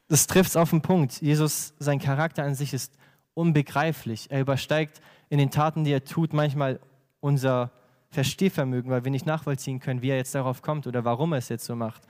das 0.09 0.27
trifft 0.27 0.51
es 0.51 0.57
auf 0.57 0.71
den 0.71 0.83
Punkt. 0.83 1.21
Jesus, 1.21 1.75
sein 1.79 1.99
Charakter 1.99 2.45
an 2.45 2.55
sich 2.55 2.73
ist 2.73 2.97
unbegreiflich. 3.35 4.31
Er 4.31 4.41
übersteigt 4.41 5.01
in 5.29 5.39
den 5.39 5.51
Taten, 5.51 5.85
die 5.85 5.93
er 5.93 6.05
tut, 6.05 6.33
manchmal 6.33 6.81
unser 7.21 7.71
Verstehvermögen, 8.11 8.91
weil 8.91 9.05
wir 9.05 9.11
nicht 9.11 9.27
nachvollziehen 9.27 9.81
können, 9.81 10.03
wie 10.03 10.11
er 10.11 10.17
jetzt 10.17 10.35
darauf 10.35 10.63
kommt 10.63 10.87
oder 10.87 11.05
warum 11.05 11.33
er 11.33 11.39
es 11.39 11.49
jetzt 11.49 11.65
so 11.65 11.75
macht. 11.75 12.03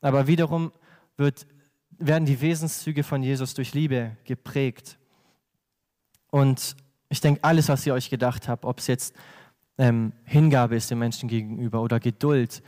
Aber 0.00 0.26
wiederum 0.26 0.72
wird, 1.16 1.46
werden 1.98 2.24
die 2.24 2.40
Wesenszüge 2.40 3.02
von 3.02 3.22
Jesus 3.22 3.54
durch 3.54 3.74
Liebe 3.74 4.16
geprägt. 4.24 4.98
Und 6.30 6.76
ich 7.08 7.20
denke, 7.20 7.42
alles, 7.44 7.68
was 7.68 7.86
ihr 7.86 7.94
euch 7.94 8.10
gedacht 8.10 8.48
habt, 8.48 8.64
ob 8.64 8.78
es 8.78 8.86
jetzt 8.86 9.14
ähm, 9.76 10.12
Hingabe 10.24 10.76
ist 10.76 10.90
dem 10.90 10.98
Menschen 10.98 11.28
gegenüber 11.28 11.82
oder 11.82 12.00
Geduld 12.00 12.62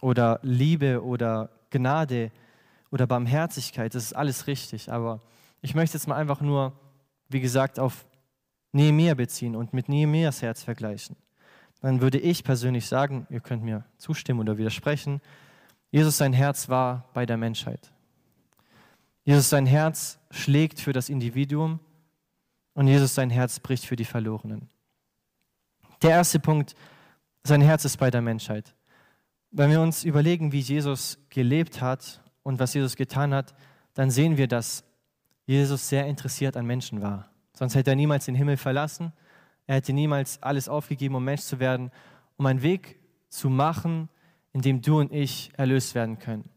oder 0.00 0.40
Liebe 0.42 1.02
oder 1.02 1.50
Gnade, 1.70 2.30
oder 2.90 3.06
Barmherzigkeit, 3.06 3.94
das 3.94 4.04
ist 4.04 4.12
alles 4.12 4.46
richtig. 4.46 4.90
Aber 4.90 5.20
ich 5.62 5.74
möchte 5.74 5.96
jetzt 5.96 6.06
mal 6.06 6.16
einfach 6.16 6.40
nur, 6.40 6.72
wie 7.28 7.40
gesagt, 7.40 7.78
auf 7.78 8.06
Nehemiah 8.72 9.14
beziehen 9.14 9.56
und 9.56 9.72
mit 9.72 9.88
Nehemias 9.88 10.42
Herz 10.42 10.62
vergleichen. 10.62 11.16
Dann 11.80 12.00
würde 12.00 12.18
ich 12.18 12.44
persönlich 12.44 12.86
sagen, 12.86 13.26
ihr 13.30 13.40
könnt 13.40 13.62
mir 13.62 13.84
zustimmen 13.96 14.40
oder 14.40 14.58
widersprechen, 14.58 15.20
Jesus 15.90 16.18
sein 16.18 16.32
Herz 16.32 16.68
war 16.68 17.08
bei 17.14 17.26
der 17.26 17.36
Menschheit. 17.36 17.92
Jesus 19.24 19.50
sein 19.50 19.66
Herz 19.66 20.18
schlägt 20.30 20.80
für 20.80 20.92
das 20.92 21.08
Individuum 21.08 21.80
und 22.74 22.86
Jesus 22.86 23.14
sein 23.14 23.30
Herz 23.30 23.58
bricht 23.58 23.84
für 23.84 23.96
die 23.96 24.04
Verlorenen. 24.04 24.68
Der 26.02 26.10
erste 26.10 26.38
Punkt, 26.38 26.74
sein 27.42 27.60
Herz 27.60 27.84
ist 27.84 27.96
bei 27.96 28.10
der 28.10 28.22
Menschheit. 28.22 28.74
Wenn 29.50 29.70
wir 29.70 29.80
uns 29.80 30.04
überlegen, 30.04 30.52
wie 30.52 30.60
Jesus 30.60 31.18
gelebt 31.28 31.80
hat 31.82 32.19
und 32.42 32.58
was 32.58 32.74
Jesus 32.74 32.96
getan 32.96 33.34
hat, 33.34 33.54
dann 33.94 34.10
sehen 34.10 34.36
wir, 34.36 34.48
dass 34.48 34.84
Jesus 35.46 35.88
sehr 35.88 36.06
interessiert 36.06 36.56
an 36.56 36.66
Menschen 36.66 37.02
war. 37.02 37.30
Sonst 37.54 37.74
hätte 37.74 37.90
er 37.90 37.96
niemals 37.96 38.24
den 38.24 38.34
Himmel 38.34 38.56
verlassen. 38.56 39.12
Er 39.66 39.76
hätte 39.76 39.92
niemals 39.92 40.42
alles 40.42 40.68
aufgegeben, 40.68 41.14
um 41.14 41.24
Mensch 41.24 41.42
zu 41.42 41.58
werden, 41.58 41.90
um 42.36 42.46
einen 42.46 42.62
Weg 42.62 42.98
zu 43.28 43.50
machen, 43.50 44.08
in 44.52 44.62
dem 44.62 44.80
du 44.80 44.98
und 44.98 45.12
ich 45.12 45.52
erlöst 45.56 45.94
werden 45.94 46.18
können. 46.18 46.48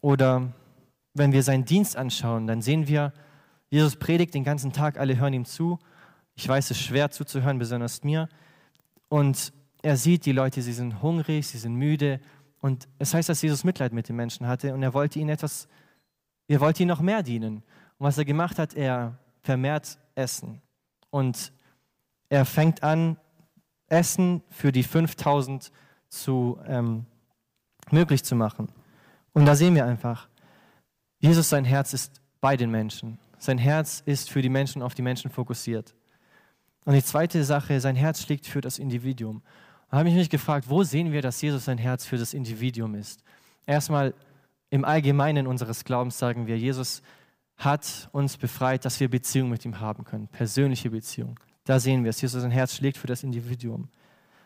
Oder 0.00 0.52
wenn 1.14 1.32
wir 1.32 1.42
seinen 1.42 1.64
Dienst 1.64 1.96
anschauen, 1.96 2.46
dann 2.46 2.62
sehen 2.62 2.86
wir, 2.86 3.12
Jesus 3.68 3.96
predigt 3.96 4.34
den 4.34 4.44
ganzen 4.44 4.72
Tag, 4.72 4.98
alle 4.98 5.16
hören 5.18 5.32
ihm 5.32 5.44
zu. 5.44 5.78
Ich 6.34 6.46
weiß, 6.46 6.66
es 6.66 6.78
ist 6.78 6.84
schwer 6.84 7.10
zuzuhören, 7.10 7.58
besonders 7.58 8.04
mir. 8.04 8.28
Und 9.08 9.52
er 9.82 9.96
sieht 9.96 10.26
die 10.26 10.32
Leute, 10.32 10.62
sie 10.62 10.72
sind 10.72 11.02
hungrig, 11.02 11.46
sie 11.46 11.58
sind 11.58 11.74
müde. 11.74 12.20
Und 12.60 12.88
es 12.98 13.14
heißt, 13.14 13.28
dass 13.28 13.42
Jesus 13.42 13.64
Mitleid 13.64 13.92
mit 13.92 14.08
den 14.08 14.16
Menschen 14.16 14.46
hatte 14.46 14.74
und 14.74 14.82
er 14.82 14.94
wollte 14.94 15.18
ihnen 15.18 15.30
etwas, 15.30 15.68
er 16.48 16.60
wollte 16.60 16.82
ihnen 16.82 16.88
noch 16.88 17.00
mehr 17.00 17.22
dienen. 17.22 17.56
Und 17.98 18.06
was 18.06 18.18
er 18.18 18.24
gemacht 18.24 18.58
hat, 18.58 18.74
er 18.74 19.18
vermehrt 19.42 19.98
Essen. 20.14 20.60
Und 21.10 21.52
er 22.28 22.44
fängt 22.44 22.82
an, 22.82 23.16
Essen 23.88 24.42
für 24.50 24.72
die 24.72 24.82
5000 24.82 25.70
zu, 26.08 26.58
ähm, 26.66 27.06
möglich 27.90 28.24
zu 28.24 28.34
machen. 28.34 28.68
Und 29.32 29.46
da 29.46 29.54
sehen 29.54 29.74
wir 29.74 29.84
einfach, 29.84 30.28
Jesus, 31.18 31.48
sein 31.48 31.64
Herz 31.64 31.92
ist 31.92 32.20
bei 32.40 32.56
den 32.56 32.70
Menschen. 32.70 33.18
Sein 33.38 33.58
Herz 33.58 34.02
ist 34.04 34.30
für 34.30 34.42
die 34.42 34.48
Menschen, 34.48 34.82
auf 34.82 34.94
die 34.94 35.02
Menschen 35.02 35.30
fokussiert. 35.30 35.94
Und 36.84 36.94
die 36.94 37.02
zweite 37.02 37.44
Sache, 37.44 37.80
sein 37.80 37.96
Herz 37.96 38.22
schlägt 38.22 38.46
für 38.46 38.60
das 38.60 38.78
Individuum. 38.78 39.42
Da 39.90 39.98
habe 39.98 40.08
ich 40.08 40.14
mich 40.14 40.30
gefragt, 40.30 40.68
wo 40.68 40.82
sehen 40.82 41.12
wir, 41.12 41.22
dass 41.22 41.40
Jesus 41.40 41.66
sein 41.66 41.78
Herz 41.78 42.04
für 42.04 42.16
das 42.16 42.34
Individuum 42.34 42.94
ist? 42.94 43.22
Erstmal 43.66 44.14
im 44.70 44.84
Allgemeinen 44.84 45.46
unseres 45.46 45.84
Glaubens 45.84 46.18
sagen 46.18 46.46
wir, 46.46 46.58
Jesus 46.58 47.02
hat 47.56 48.08
uns 48.12 48.36
befreit, 48.36 48.84
dass 48.84 49.00
wir 49.00 49.08
Beziehung 49.08 49.48
mit 49.48 49.64
ihm 49.64 49.80
haben 49.80 50.04
können, 50.04 50.28
persönliche 50.28 50.90
Beziehung. 50.90 51.38
Da 51.64 51.80
sehen 51.80 52.04
wir 52.04 52.10
es. 52.10 52.20
Jesus 52.20 52.42
sein 52.42 52.50
Herz 52.50 52.74
schlägt 52.74 52.96
für 52.96 53.06
das 53.06 53.22
Individuum. 53.22 53.88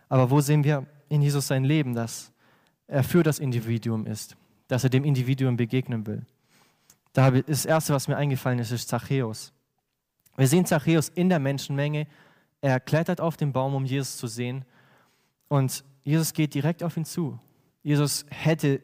Aber 0.08 0.30
wo 0.30 0.40
sehen 0.40 0.64
wir 0.64 0.86
in 1.08 1.22
Jesus 1.22 1.46
sein 1.46 1.64
Leben, 1.64 1.94
dass 1.94 2.32
er 2.86 3.04
für 3.04 3.22
das 3.22 3.38
Individuum 3.38 4.06
ist, 4.06 4.36
dass 4.68 4.84
er 4.84 4.90
dem 4.90 5.04
Individuum 5.04 5.56
begegnen 5.56 6.06
will? 6.06 6.24
Da 7.12 7.28
ist 7.28 7.48
das 7.48 7.64
Erste, 7.66 7.92
was 7.92 8.08
mir 8.08 8.16
eingefallen 8.16 8.58
ist, 8.58 8.70
ist 8.70 8.88
Zachäus. 8.88 9.52
Wir 10.36 10.46
sehen 10.46 10.64
Zachäus 10.64 11.08
in 11.08 11.28
der 11.28 11.38
Menschenmenge. 11.38 12.06
Er 12.60 12.78
klettert 12.78 13.20
auf 13.20 13.36
den 13.36 13.52
Baum, 13.52 13.74
um 13.74 13.84
Jesus 13.84 14.16
zu 14.16 14.26
sehen. 14.26 14.64
Und 15.50 15.84
Jesus 16.04 16.32
geht 16.32 16.54
direkt 16.54 16.84
auf 16.84 16.96
ihn 16.96 17.04
zu. 17.04 17.40
Jesus 17.82 18.24
hätte 18.30 18.80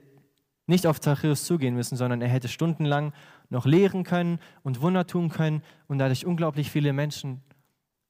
nicht 0.66 0.88
auf 0.88 1.00
Zachäus 1.00 1.44
zugehen 1.44 1.76
müssen, 1.76 1.96
sondern 1.96 2.20
er 2.20 2.28
hätte 2.28 2.48
stundenlang 2.48 3.12
noch 3.50 3.66
lehren 3.66 4.02
können 4.02 4.40
und 4.64 4.82
Wunder 4.82 5.06
tun 5.06 5.28
können 5.28 5.62
und 5.86 5.98
dadurch 5.98 6.26
unglaublich 6.26 6.72
viele 6.72 6.92
Menschen 6.92 7.40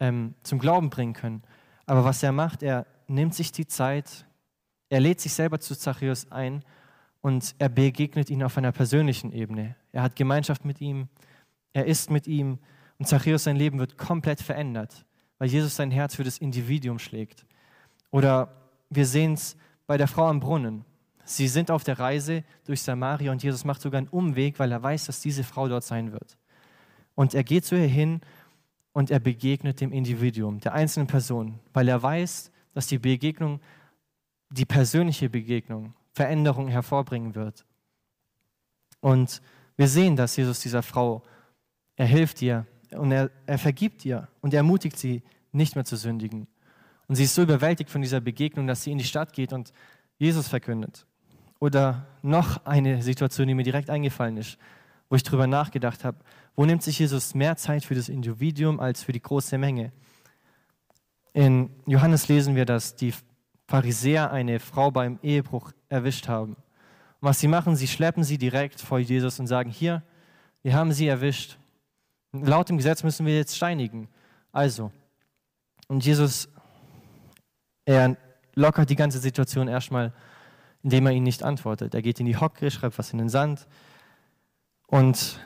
ähm, 0.00 0.35
zum 0.42 0.59
Glauben 0.59 0.88
bringen 0.88 1.12
können. 1.12 1.42
Aber 1.85 2.04
was 2.04 2.22
er 2.22 2.33
macht, 2.33 2.62
er 2.62 2.87
nimmt 3.09 3.35
sich 3.35 3.52
die 3.52 3.66
Zeit, 3.66 4.26
er 4.88 5.00
lädt 5.00 5.20
sich 5.20 5.35
selber 5.35 5.61
zu 5.61 5.76
Zachäus 5.76 6.33
ein 6.33 6.64
und 7.20 7.54
er 7.59 7.68
begegnet 7.68 8.30
ihn 8.30 8.42
auf 8.42 8.57
einer 8.57 8.72
persönlichen 8.72 9.33
Ebene. 9.33 9.76
Er 9.92 10.02
hat 10.02 10.16
Gemeinschaft 10.16 10.64
mit 10.64 10.80
ihm, 10.80 11.09
er 11.74 11.85
ist 11.85 12.11
mit 12.11 12.26
ihm 12.26 12.59
und 12.96 13.07
Zachäus 13.07 13.44
sein 13.44 13.57
Leben 13.57 13.78
wird 13.78 13.98
komplett 13.98 14.40
verändert, 14.40 15.04
weil 15.37 15.48
Jesus 15.48 15.76
sein 15.76 15.90
Herz 15.90 16.14
für 16.14 16.24
das 16.24 16.38
Individuum 16.38 16.98
schlägt. 16.98 17.44
Oder 18.16 18.48
wir 18.88 19.05
sehen 19.05 19.35
es 19.35 19.59
bei 19.87 19.98
der 19.98 20.09
Frau 20.09 20.26
am 20.26 20.40
Brunnen. 20.40 20.87
Sie 21.26 21.48
sind 21.48 21.70
auf 21.70 21.85
der 21.85 21.98
Reise 21.98 22.44
durch 22.64 22.81
Samaria 22.81 23.31
und 23.31 23.42
Jesus 23.42 23.66
macht 23.66 23.83
sogar 23.83 23.98
einen 23.98 24.09
Umweg, 24.09 24.59
weil 24.59 24.72
er 24.72 24.83
weiß, 24.83 25.05
dass 25.05 25.20
diese 25.20 25.44
Frau 25.44 25.68
dort 25.68 25.85
sein 25.85 26.12
wird. 26.12 26.38
Und 27.14 27.35
er 27.35 27.44
geht 27.44 27.66
zu 27.66 27.74
ihr 27.74 27.87
hin 27.87 28.22
und 28.94 29.11
er 29.11 29.18
begegnet 29.18 29.83
dem 29.83 29.92
Individuum, 29.92 30.61
der 30.61 30.72
einzelnen 30.72 31.07
Person, 31.07 31.61
weil 31.74 31.88
er 31.88 32.02
weiß, 32.02 32.50
dass 32.72 32.87
die 32.87 32.98
Begegnung, 32.98 33.61
die 34.48 34.64
persönliche 34.64 35.29
Begegnung, 35.29 35.92
Veränderung 36.14 36.68
hervorbringen 36.68 37.35
wird. 37.35 37.66
Und 39.00 39.42
wir 39.76 39.88
sehen, 39.88 40.16
dass 40.16 40.38
Jesus 40.38 40.61
dieser 40.61 40.83
Frau, 40.83 41.22
er 41.96 42.07
hilft 42.07 42.40
ihr 42.40 42.64
und 42.92 43.12
er, 43.12 43.31
er 43.44 43.59
vergibt 43.59 44.07
ihr 44.07 44.26
und 44.40 44.55
er 44.55 44.61
ermutigt 44.61 44.98
sie, 44.98 45.22
nicht 45.52 45.74
mehr 45.74 45.85
zu 45.85 45.96
sündigen. 45.96 46.48
Und 47.08 47.14
sie 47.14 47.24
ist 47.24 47.34
so 47.34 47.42
überwältigt 47.42 47.90
von 47.90 48.02
dieser 48.02 48.20
Begegnung, 48.20 48.66
dass 48.66 48.82
sie 48.82 48.92
in 48.92 48.98
die 48.98 49.04
Stadt 49.04 49.32
geht 49.32 49.52
und 49.52 49.72
Jesus 50.18 50.48
verkündet. 50.48 51.06
Oder 51.58 52.06
noch 52.22 52.64
eine 52.66 53.02
Situation, 53.02 53.48
die 53.48 53.54
mir 53.54 53.62
direkt 53.62 53.90
eingefallen 53.90 54.36
ist, 54.36 54.58
wo 55.08 55.16
ich 55.16 55.22
darüber 55.22 55.46
nachgedacht 55.46 56.04
habe. 56.04 56.18
Wo 56.54 56.64
nimmt 56.64 56.82
sich 56.82 56.98
Jesus 56.98 57.34
mehr 57.34 57.56
Zeit 57.56 57.84
für 57.84 57.94
das 57.94 58.08
Individuum 58.08 58.80
als 58.80 59.02
für 59.02 59.12
die 59.12 59.22
große 59.22 59.56
Menge? 59.58 59.92
In 61.32 61.70
Johannes 61.86 62.28
lesen 62.28 62.56
wir, 62.56 62.64
dass 62.64 62.96
die 62.96 63.12
Pharisäer 63.66 64.30
eine 64.32 64.58
Frau 64.58 64.90
beim 64.90 65.18
Ehebruch 65.22 65.72
erwischt 65.88 66.28
haben. 66.28 66.54
Und 66.54 67.28
was 67.28 67.40
sie 67.40 67.48
machen, 67.48 67.76
sie 67.76 67.88
schleppen 67.88 68.24
sie 68.24 68.38
direkt 68.38 68.80
vor 68.80 68.98
Jesus 68.98 69.38
und 69.38 69.46
sagen, 69.46 69.70
hier, 69.70 70.02
wir 70.62 70.74
haben 70.74 70.92
sie 70.92 71.06
erwischt. 71.06 71.58
Laut 72.32 72.68
dem 72.68 72.76
Gesetz 72.76 73.02
müssen 73.02 73.26
wir 73.26 73.36
jetzt 73.36 73.56
steinigen. 73.56 74.08
Also, 74.52 74.90
und 75.88 76.04
Jesus, 76.04 76.48
er 77.87 78.16
lockert 78.55 78.90
die 78.90 78.96
ganze 78.96 79.18
Situation 79.18 79.68
erstmal 79.68 80.12
indem 80.87 81.07
er 81.07 81.12
ihnen 81.12 81.25
nicht 81.25 81.42
antwortet. 81.42 81.96
Er 81.96 82.01
geht 82.01 82.20
in 82.20 82.27
die 82.27 82.37
Hocke, 82.37 82.70
schreibt 82.70 82.96
was 82.96 83.11
in 83.11 83.18
den 83.18 83.29
Sand 83.29 83.66
und 84.87 85.40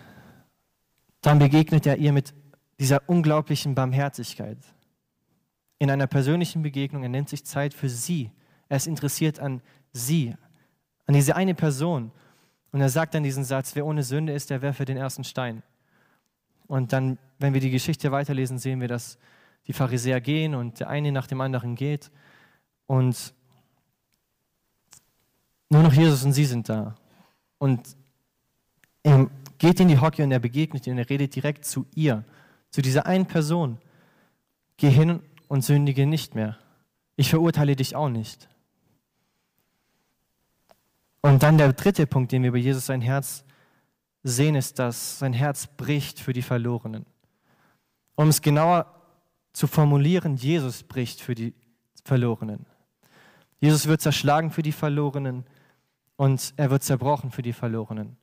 dann 1.22 1.38
begegnet 1.38 1.86
er 1.86 1.96
ihr 1.96 2.12
mit 2.12 2.34
dieser 2.78 3.08
unglaublichen 3.08 3.74
Barmherzigkeit. 3.74 4.58
In 5.78 5.90
einer 5.90 6.06
persönlichen 6.06 6.60
Begegnung, 6.60 7.04
er 7.04 7.08
nimmt 7.08 7.30
sich 7.30 7.46
Zeit 7.46 7.72
für 7.72 7.88
sie. 7.88 8.30
Er 8.68 8.76
ist 8.76 8.86
interessiert 8.86 9.40
an 9.40 9.62
sie, 9.94 10.34
an 11.06 11.14
diese 11.14 11.36
eine 11.36 11.54
Person. 11.54 12.12
Und 12.70 12.82
er 12.82 12.90
sagt 12.90 13.14
dann 13.14 13.22
diesen 13.22 13.44
Satz, 13.44 13.74
wer 13.74 13.86
ohne 13.86 14.02
Sünde 14.02 14.34
ist, 14.34 14.50
der 14.50 14.60
werfe 14.60 14.84
den 14.84 14.98
ersten 14.98 15.24
Stein. 15.24 15.62
Und 16.66 16.92
dann, 16.92 17.16
wenn 17.38 17.54
wir 17.54 17.62
die 17.62 17.70
Geschichte 17.70 18.12
weiterlesen, 18.12 18.58
sehen 18.58 18.82
wir, 18.82 18.88
dass 18.88 19.16
die 19.68 19.72
Pharisäer 19.72 20.20
gehen 20.20 20.54
und 20.54 20.80
der 20.80 20.90
eine 20.90 21.12
nach 21.12 21.26
dem 21.26 21.40
anderen 21.40 21.76
geht. 21.76 22.10
Und 22.90 23.34
nur 25.68 25.84
noch 25.84 25.92
Jesus 25.92 26.24
und 26.24 26.32
sie 26.32 26.44
sind 26.44 26.68
da. 26.68 26.96
Und 27.58 27.96
er 29.04 29.30
geht 29.58 29.78
in 29.78 29.86
die 29.86 30.00
Hocke 30.00 30.24
und 30.24 30.32
er 30.32 30.40
begegnet 30.40 30.88
ihr 30.88 30.94
und 30.94 30.98
er 30.98 31.08
redet 31.08 31.36
direkt 31.36 31.64
zu 31.64 31.86
ihr, 31.94 32.24
zu 32.70 32.82
dieser 32.82 33.06
einen 33.06 33.26
Person. 33.26 33.78
Geh 34.76 34.90
hin 34.90 35.22
und 35.46 35.64
sündige 35.64 36.04
nicht 36.04 36.34
mehr. 36.34 36.58
Ich 37.14 37.30
verurteile 37.30 37.76
dich 37.76 37.94
auch 37.94 38.08
nicht. 38.08 38.48
Und 41.20 41.44
dann 41.44 41.58
der 41.58 41.72
dritte 41.72 42.08
Punkt, 42.08 42.32
den 42.32 42.42
wir 42.42 42.50
bei 42.50 42.58
Jesus 42.58 42.86
sein 42.86 43.02
Herz 43.02 43.44
sehen, 44.24 44.56
ist, 44.56 44.80
dass 44.80 45.20
sein 45.20 45.32
Herz 45.32 45.68
bricht 45.68 46.18
für 46.18 46.32
die 46.32 46.42
Verlorenen. 46.42 47.06
Um 48.16 48.30
es 48.30 48.42
genauer 48.42 48.92
zu 49.52 49.68
formulieren, 49.68 50.34
Jesus 50.34 50.82
bricht 50.82 51.20
für 51.20 51.36
die 51.36 51.54
Verlorenen. 52.04 52.66
Jesus 53.60 53.86
wird 53.86 54.00
zerschlagen 54.00 54.50
für 54.50 54.62
die 54.62 54.72
Verlorenen 54.72 55.44
und 56.16 56.54
er 56.56 56.70
wird 56.70 56.82
zerbrochen 56.82 57.30
für 57.30 57.42
die 57.42 57.52
Verlorenen. 57.52 58.16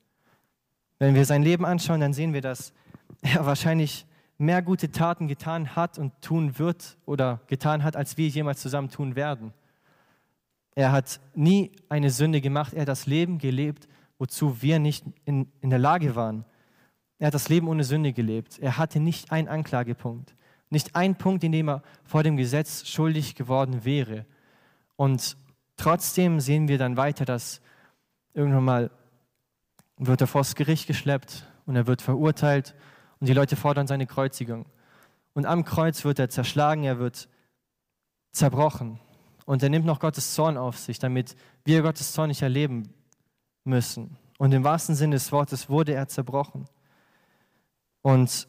Wenn 1.00 1.14
wir 1.14 1.26
sein 1.26 1.44
Leben 1.44 1.66
anschauen, 1.66 2.02
dann 2.02 2.14
sehen 2.14 2.34
wir, 2.34 2.42
dass 2.42 2.74
er 3.22 3.46
wahrscheinlich 3.46 4.06
mehr 4.38 4.62
gute 4.62 4.92
Taten 4.92 5.28
getan 5.28 5.76
hat 5.76 5.98
und 5.98 6.14
tun 6.22 6.60
wird 6.60 6.98
oder 7.06 7.42
getan 7.48 7.84
hat, 7.84 7.96
als 7.96 8.18
wir 8.18 8.28
jemals 8.28 8.62
zusammen 8.62 8.90
tun 8.90 9.16
werden. 9.16 9.54
Er 10.76 10.92
hat 10.92 11.20
nie 11.34 11.72
eine 11.90 12.12
Sünde 12.12 12.42
gemacht, 12.42 12.74
er 12.74 12.82
hat 12.82 12.88
das 12.88 13.08
Leben 13.08 13.40
gelebt, 13.40 13.88
wozu 14.20 14.62
wir 14.62 14.80
nicht 14.80 15.06
in, 15.26 15.52
in 15.62 15.70
der 15.70 15.80
Lage 15.80 16.16
waren. 16.16 16.46
Er 17.20 17.28
hat 17.28 17.34
das 17.34 17.50
Leben 17.50 17.68
ohne 17.68 17.84
Sünde 17.84 18.14
gelebt. 18.14 18.60
Er 18.60 18.78
hatte 18.78 19.00
nicht 19.00 19.32
einen 19.32 19.48
Anklagepunkt, 19.48 20.36
nicht 20.70 20.96
einen 20.96 21.16
Punkt, 21.16 21.44
in 21.44 21.52
dem 21.52 21.70
er 21.70 21.82
vor 22.04 22.22
dem 22.22 22.38
Gesetz 22.38 22.88
schuldig 22.88 23.34
geworden 23.34 23.86
wäre. 23.86 24.26
Und 24.98 25.38
trotzdem 25.78 26.42
sehen 26.42 26.68
wir 26.68 26.78
dann 26.78 26.98
weiter, 26.98 27.24
dass 27.24 27.62
Irgendwann 28.38 28.66
mal 28.66 28.92
wird 29.98 30.22
er 30.22 30.28
vor 30.28 30.42
das 30.42 30.54
Gericht 30.54 30.86
geschleppt 30.86 31.48
und 31.66 31.76
er 31.76 31.88
wird 31.88 32.04
verurteilt 32.04 32.76
und 33.20 33.28
die 33.28 33.34
Leute 33.34 33.56
fordern 33.56 33.88
seine 33.88 34.06
Kreuzigung. 34.06 34.68
Und 35.34 35.48
am 35.48 35.66
Kreuz 35.66 36.06
wird 36.06 36.20
er 36.20 36.30
zerschlagen, 36.30 36.84
er 36.84 37.00
wird 37.00 37.30
zerbrochen. 38.32 39.00
Und 39.46 39.64
er 39.64 39.70
nimmt 39.70 39.88
noch 39.88 40.00
Gottes 40.00 40.36
Zorn 40.36 40.56
auf 40.56 40.78
sich, 40.78 41.00
damit 41.00 41.36
wir 41.66 41.82
Gottes 41.82 42.12
Zorn 42.12 42.28
nicht 42.28 42.44
erleben 42.44 42.94
müssen. 43.64 44.18
Und 44.38 44.54
im 44.54 44.64
wahrsten 44.64 44.94
Sinne 44.94 45.16
des 45.16 45.32
Wortes 45.32 45.68
wurde 45.68 45.96
er 45.96 46.08
zerbrochen. 46.08 46.66
Und 48.04 48.48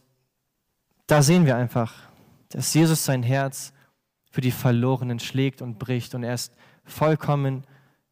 da 1.06 1.22
sehen 1.22 1.46
wir 1.46 1.56
einfach, 1.56 1.94
dass 2.50 2.74
Jesus 2.74 3.06
sein 3.06 3.22
Herz 3.22 3.72
für 4.30 4.40
die 4.40 4.50
Verlorenen 4.50 5.18
schlägt 5.18 5.62
und 5.62 5.78
bricht 5.78 6.14
und 6.14 6.22
er 6.22 6.34
ist 6.34 6.54
vollkommen 6.84 7.64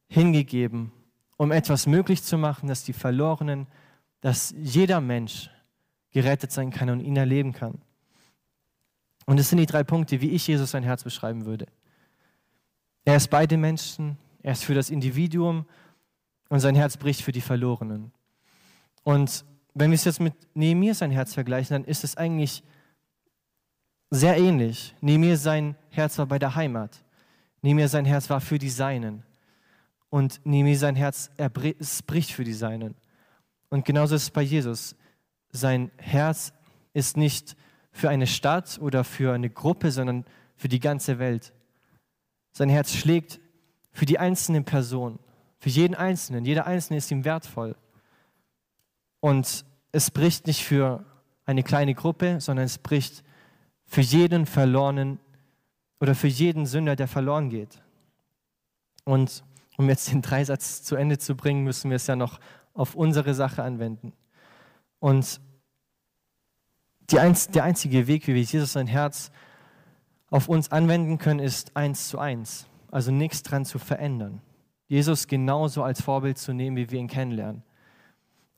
hingegeben, 0.08 0.92
um 1.36 1.52
etwas 1.52 1.86
möglich 1.86 2.22
zu 2.22 2.38
machen, 2.38 2.68
dass 2.68 2.84
die 2.84 2.92
Verlorenen, 2.92 3.66
dass 4.20 4.54
jeder 4.58 5.00
Mensch 5.00 5.50
gerettet 6.10 6.52
sein 6.52 6.70
kann 6.70 6.88
und 6.90 7.00
ihn 7.00 7.16
erleben 7.16 7.52
kann. 7.52 7.82
Und 9.26 9.38
es 9.38 9.50
sind 9.50 9.58
die 9.58 9.66
drei 9.66 9.84
Punkte, 9.84 10.20
wie 10.20 10.30
ich 10.30 10.46
Jesus 10.46 10.70
sein 10.70 10.84
Herz 10.84 11.04
beschreiben 11.04 11.44
würde. 11.44 11.66
Er 13.04 13.16
ist 13.16 13.28
bei 13.28 13.46
den 13.46 13.60
Menschen, 13.60 14.16
er 14.42 14.52
ist 14.52 14.64
für 14.64 14.74
das 14.74 14.88
Individuum 14.88 15.66
und 16.48 16.60
sein 16.60 16.76
Herz 16.76 16.96
bricht 16.96 17.22
für 17.22 17.32
die 17.32 17.40
Verlorenen. 17.40 18.12
Und 19.02 19.44
wenn 19.74 19.90
wir 19.90 19.96
es 19.96 20.04
jetzt 20.04 20.20
mit 20.20 20.34
Nehemiah 20.54 20.94
sein 20.94 21.10
Herz 21.10 21.34
vergleichen, 21.34 21.74
dann 21.74 21.84
ist 21.84 22.04
es 22.04 22.16
eigentlich 22.16 22.62
sehr 24.10 24.36
ähnlich. 24.36 24.94
Nehemiah 25.00 25.36
sein 25.36 25.76
Herz 25.90 26.18
war 26.18 26.26
bei 26.26 26.38
der 26.38 26.54
Heimat. 26.54 27.04
Nehemiah 27.62 27.88
sein 27.88 28.04
Herz 28.04 28.30
war 28.30 28.40
für 28.40 28.58
die 28.58 28.70
Seinen. 28.70 29.22
Und 30.10 30.40
Nehemiah 30.44 30.76
sein 30.76 30.96
Herz, 30.96 31.30
er 31.36 31.48
bricht 31.48 32.32
für 32.32 32.44
die 32.44 32.52
Seinen. 32.52 32.94
Und 33.68 33.84
genauso 33.84 34.14
ist 34.14 34.22
es 34.22 34.30
bei 34.30 34.42
Jesus. 34.42 34.94
Sein 35.50 35.90
Herz 35.96 36.52
ist 36.92 37.16
nicht 37.16 37.56
für 37.90 38.08
eine 38.08 38.26
Stadt 38.26 38.78
oder 38.80 39.04
für 39.04 39.34
eine 39.34 39.50
Gruppe, 39.50 39.90
sondern 39.90 40.24
für 40.56 40.68
die 40.68 40.80
ganze 40.80 41.18
Welt. 41.18 41.52
Sein 42.52 42.68
Herz 42.68 42.92
schlägt 42.92 43.40
für 43.92 44.06
die 44.06 44.18
einzelne 44.18 44.62
Person, 44.62 45.18
für 45.58 45.68
jeden 45.68 45.94
Einzelnen. 45.94 46.44
Jeder 46.44 46.66
Einzelne 46.66 46.98
ist 46.98 47.10
ihm 47.10 47.24
wertvoll. 47.24 47.76
Und 49.20 49.64
es 49.92 50.10
bricht 50.10 50.46
nicht 50.46 50.64
für 50.64 51.04
eine 51.44 51.62
kleine 51.62 51.94
Gruppe, 51.94 52.40
sondern 52.40 52.66
es 52.66 52.78
bricht 52.78 53.24
für 53.86 54.00
jeden 54.00 54.46
Verlorenen 54.46 55.18
oder 56.00 56.14
für 56.14 56.28
jeden 56.28 56.66
Sünder, 56.66 56.96
der 56.96 57.08
verloren 57.08 57.48
geht. 57.48 57.82
Und 59.04 59.44
um 59.78 59.88
jetzt 59.88 60.10
den 60.10 60.22
Dreisatz 60.22 60.82
zu 60.82 60.96
Ende 60.96 61.18
zu 61.18 61.36
bringen, 61.36 61.62
müssen 61.62 61.90
wir 61.90 61.96
es 61.96 62.06
ja 62.06 62.16
noch 62.16 62.40
auf 62.74 62.94
unsere 62.94 63.34
Sache 63.34 63.62
anwenden. 63.62 64.12
Und 64.98 65.40
Einz 67.14 67.48
der 67.48 67.64
einzige 67.64 68.06
Weg, 68.08 68.26
wie 68.26 68.34
wir 68.34 68.42
Jesus 68.42 68.72
sein 68.72 68.88
Herz 68.88 69.30
auf 70.30 70.48
uns 70.48 70.72
anwenden 70.72 71.18
können, 71.18 71.40
ist 71.40 71.76
eins 71.76 72.08
zu 72.08 72.18
eins. 72.18 72.66
Also 72.90 73.12
nichts 73.12 73.42
dran 73.42 73.64
zu 73.64 73.78
verändern. 73.78 74.42
Jesus 74.88 75.26
genauso 75.26 75.82
als 75.82 76.00
Vorbild 76.02 76.38
zu 76.38 76.52
nehmen, 76.52 76.76
wie 76.76 76.90
wir 76.90 76.98
ihn 76.98 77.08
kennenlernen. 77.08 77.62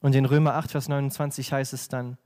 Und 0.00 0.14
in 0.14 0.24
Römer 0.24 0.54
8, 0.54 0.70
Vers 0.70 0.88
29 0.88 1.52
heißt 1.52 1.72
es 1.72 1.88
dann, 1.88 2.16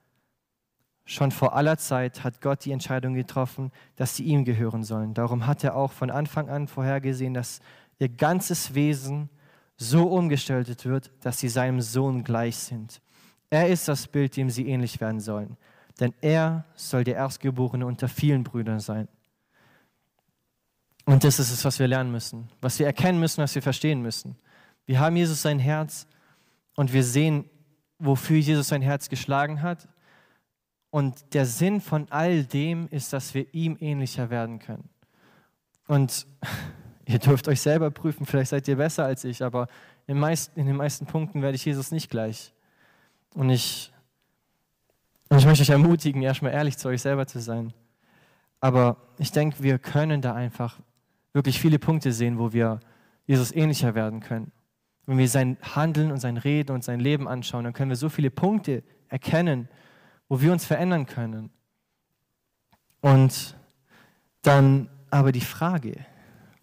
Schon 1.04 1.32
vor 1.32 1.56
aller 1.56 1.78
Zeit 1.78 2.22
hat 2.22 2.40
Gott 2.40 2.64
die 2.64 2.70
Entscheidung 2.70 3.14
getroffen, 3.14 3.72
dass 3.96 4.16
sie 4.16 4.24
ihm 4.24 4.44
gehören 4.44 4.84
sollen. 4.84 5.14
Darum 5.14 5.46
hat 5.46 5.64
er 5.64 5.74
auch 5.74 5.92
von 5.92 6.10
Anfang 6.10 6.48
an 6.48 6.68
vorhergesehen, 6.68 7.34
dass 7.34 7.60
ihr 7.98 8.08
ganzes 8.08 8.74
Wesen 8.74 9.28
so 9.76 10.04
umgestaltet 10.04 10.84
wird, 10.84 11.10
dass 11.20 11.40
sie 11.40 11.48
seinem 11.48 11.80
Sohn 11.80 12.22
gleich 12.22 12.56
sind. 12.56 13.00
Er 13.50 13.68
ist 13.68 13.88
das 13.88 14.06
Bild, 14.06 14.36
dem 14.36 14.48
sie 14.48 14.68
ähnlich 14.68 15.00
werden 15.00 15.20
sollen. 15.20 15.56
Denn 15.98 16.14
er 16.20 16.64
soll 16.74 17.04
der 17.04 17.16
Erstgeborene 17.16 17.84
unter 17.84 18.08
vielen 18.08 18.44
Brüdern 18.44 18.80
sein. 18.80 19.08
Und 21.04 21.24
das 21.24 21.40
ist 21.40 21.50
es, 21.50 21.64
was 21.64 21.80
wir 21.80 21.88
lernen 21.88 22.12
müssen, 22.12 22.48
was 22.60 22.78
wir 22.78 22.86
erkennen 22.86 23.18
müssen, 23.18 23.42
was 23.42 23.54
wir 23.56 23.62
verstehen 23.62 24.02
müssen. 24.02 24.36
Wir 24.86 25.00
haben 25.00 25.16
Jesus 25.16 25.42
sein 25.42 25.58
Herz 25.58 26.06
und 26.76 26.92
wir 26.92 27.02
sehen, 27.02 27.44
wofür 27.98 28.38
Jesus 28.38 28.68
sein 28.68 28.82
Herz 28.82 29.08
geschlagen 29.08 29.62
hat 29.62 29.88
und 30.92 31.32
der 31.32 31.46
Sinn 31.46 31.80
von 31.80 32.06
all 32.10 32.44
dem 32.44 32.86
ist, 32.90 33.14
dass 33.14 33.32
wir 33.32 33.46
ihm 33.54 33.78
ähnlicher 33.80 34.28
werden 34.28 34.58
können. 34.58 34.90
Und 35.88 36.26
ihr 37.06 37.18
dürft 37.18 37.48
euch 37.48 37.62
selber 37.62 37.90
prüfen, 37.90 38.26
vielleicht 38.26 38.50
seid 38.50 38.68
ihr 38.68 38.76
besser 38.76 39.06
als 39.06 39.24
ich, 39.24 39.42
aber 39.42 39.68
in, 40.06 40.18
meisten, 40.18 40.60
in 40.60 40.66
den 40.66 40.76
meisten 40.76 41.06
Punkten 41.06 41.40
werde 41.40 41.56
ich 41.56 41.64
Jesus 41.64 41.92
nicht 41.92 42.10
gleich. 42.10 42.52
Und 43.32 43.48
ich, 43.48 43.90
und 45.30 45.38
ich 45.38 45.46
möchte 45.46 45.62
euch 45.62 45.70
ermutigen, 45.70 46.20
erstmal 46.20 46.52
ehrlich 46.52 46.76
zu 46.76 46.88
euch 46.88 47.00
selber 47.00 47.26
zu 47.26 47.40
sein. 47.40 47.72
Aber 48.60 48.98
ich 49.16 49.32
denke, 49.32 49.62
wir 49.62 49.78
können 49.78 50.20
da 50.20 50.34
einfach 50.34 50.78
wirklich 51.32 51.58
viele 51.58 51.78
Punkte 51.78 52.12
sehen, 52.12 52.38
wo 52.38 52.52
wir 52.52 52.80
Jesus 53.24 53.50
ähnlicher 53.50 53.94
werden 53.94 54.20
können. 54.20 54.52
Wenn 55.06 55.16
wir 55.16 55.28
sein 55.28 55.56
Handeln 55.62 56.12
und 56.12 56.18
sein 56.18 56.36
Reden 56.36 56.72
und 56.72 56.84
sein 56.84 57.00
Leben 57.00 57.28
anschauen, 57.28 57.64
dann 57.64 57.72
können 57.72 57.88
wir 57.88 57.96
so 57.96 58.10
viele 58.10 58.30
Punkte 58.30 58.82
erkennen, 59.08 59.70
wo 60.32 60.40
wir 60.40 60.50
uns 60.50 60.64
verändern 60.64 61.04
können. 61.04 61.50
Und 63.02 63.54
dann 64.40 64.88
aber 65.10 65.30
die 65.30 65.42
Frage, 65.42 66.06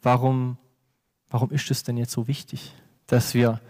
warum, 0.01 0.58
warum 1.29 1.51
ist 1.51 1.69
es 1.69 1.84
denn 1.84 1.95
jetzt 1.95 2.13
so 2.13 2.27
wichtig, 2.27 2.73
dass 3.05 3.36
wir 3.36 3.62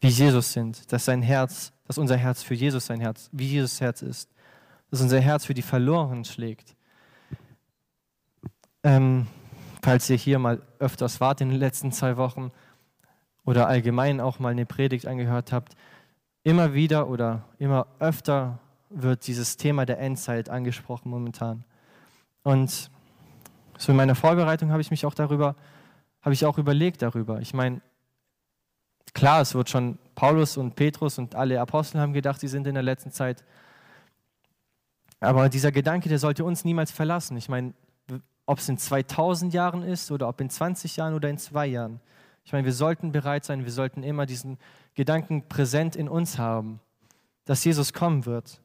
wie 0.00 0.08
Jesus 0.08 0.54
sind, 0.54 0.90
dass 0.90 1.04
sein 1.04 1.20
Herz, 1.20 1.74
dass 1.86 1.98
unser 1.98 2.16
Herz 2.16 2.42
für 2.42 2.54
Jesus 2.54 2.86
sein 2.86 3.00
Herz, 3.00 3.28
wie 3.32 3.46
Jesus 3.46 3.82
Herz 3.82 4.00
ist, 4.00 4.30
dass 4.90 5.02
unser 5.02 5.20
Herz 5.20 5.44
für 5.44 5.52
die 5.52 5.60
Verlorenen 5.60 6.24
schlägt. 6.24 6.74
Ähm, 8.82 9.26
falls 9.82 10.08
ihr 10.08 10.16
hier 10.16 10.38
mal 10.38 10.62
öfters 10.78 11.20
wart 11.20 11.42
in 11.42 11.50
den 11.50 11.58
letzten 11.58 11.92
zwei 11.92 12.16
Wochen 12.16 12.50
oder 13.44 13.68
allgemein 13.68 14.22
auch 14.22 14.38
mal 14.38 14.52
eine 14.52 14.64
Predigt 14.64 15.06
angehört 15.06 15.52
habt, 15.52 15.76
immer 16.44 16.72
wieder 16.72 17.08
oder 17.10 17.44
immer 17.58 17.88
öfter 17.98 18.58
wird 18.94 19.26
dieses 19.26 19.56
Thema 19.56 19.86
der 19.86 19.98
Endzeit 19.98 20.48
angesprochen 20.48 21.10
momentan. 21.10 21.64
Und 22.42 22.90
so 23.78 23.92
in 23.92 23.96
meiner 23.96 24.14
Vorbereitung 24.14 24.70
habe 24.70 24.80
ich 24.80 24.90
mich 24.90 25.04
auch 25.04 25.14
darüber, 25.14 25.56
habe 26.22 26.34
ich 26.34 26.46
auch 26.46 26.58
überlegt 26.58 27.02
darüber. 27.02 27.40
Ich 27.40 27.54
meine, 27.54 27.80
klar, 29.12 29.40
es 29.40 29.54
wird 29.54 29.68
schon 29.68 29.98
Paulus 30.14 30.56
und 30.56 30.76
Petrus 30.76 31.18
und 31.18 31.34
alle 31.34 31.60
Apostel 31.60 32.00
haben 32.00 32.12
gedacht, 32.12 32.40
sie 32.40 32.48
sind 32.48 32.66
in 32.66 32.74
der 32.74 32.82
letzten 32.82 33.10
Zeit. 33.10 33.44
Aber 35.20 35.48
dieser 35.48 35.72
Gedanke, 35.72 36.08
der 36.08 36.18
sollte 36.18 36.44
uns 36.44 36.64
niemals 36.64 36.90
verlassen. 36.90 37.36
Ich 37.36 37.48
meine, 37.48 37.74
ob 38.46 38.58
es 38.58 38.68
in 38.68 38.78
2000 38.78 39.54
Jahren 39.54 39.82
ist 39.82 40.10
oder 40.10 40.28
ob 40.28 40.40
in 40.40 40.50
20 40.50 40.96
Jahren 40.96 41.14
oder 41.14 41.30
in 41.30 41.38
zwei 41.38 41.66
Jahren. 41.66 42.00
Ich 42.44 42.52
meine, 42.52 42.66
wir 42.66 42.74
sollten 42.74 43.10
bereit 43.10 43.44
sein, 43.44 43.64
wir 43.64 43.72
sollten 43.72 44.02
immer 44.02 44.26
diesen 44.26 44.58
Gedanken 44.94 45.48
präsent 45.48 45.96
in 45.96 46.08
uns 46.08 46.38
haben, 46.38 46.80
dass 47.46 47.64
Jesus 47.64 47.92
kommen 47.94 48.26
wird. 48.26 48.60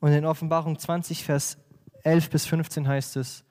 Und 0.00 0.12
in 0.12 0.24
Offenbarung 0.24 0.78
20, 0.78 1.24
Vers 1.24 1.58
11 2.02 2.30
bis 2.30 2.46
15 2.46 2.88
heißt 2.88 3.16
es, 3.16 3.44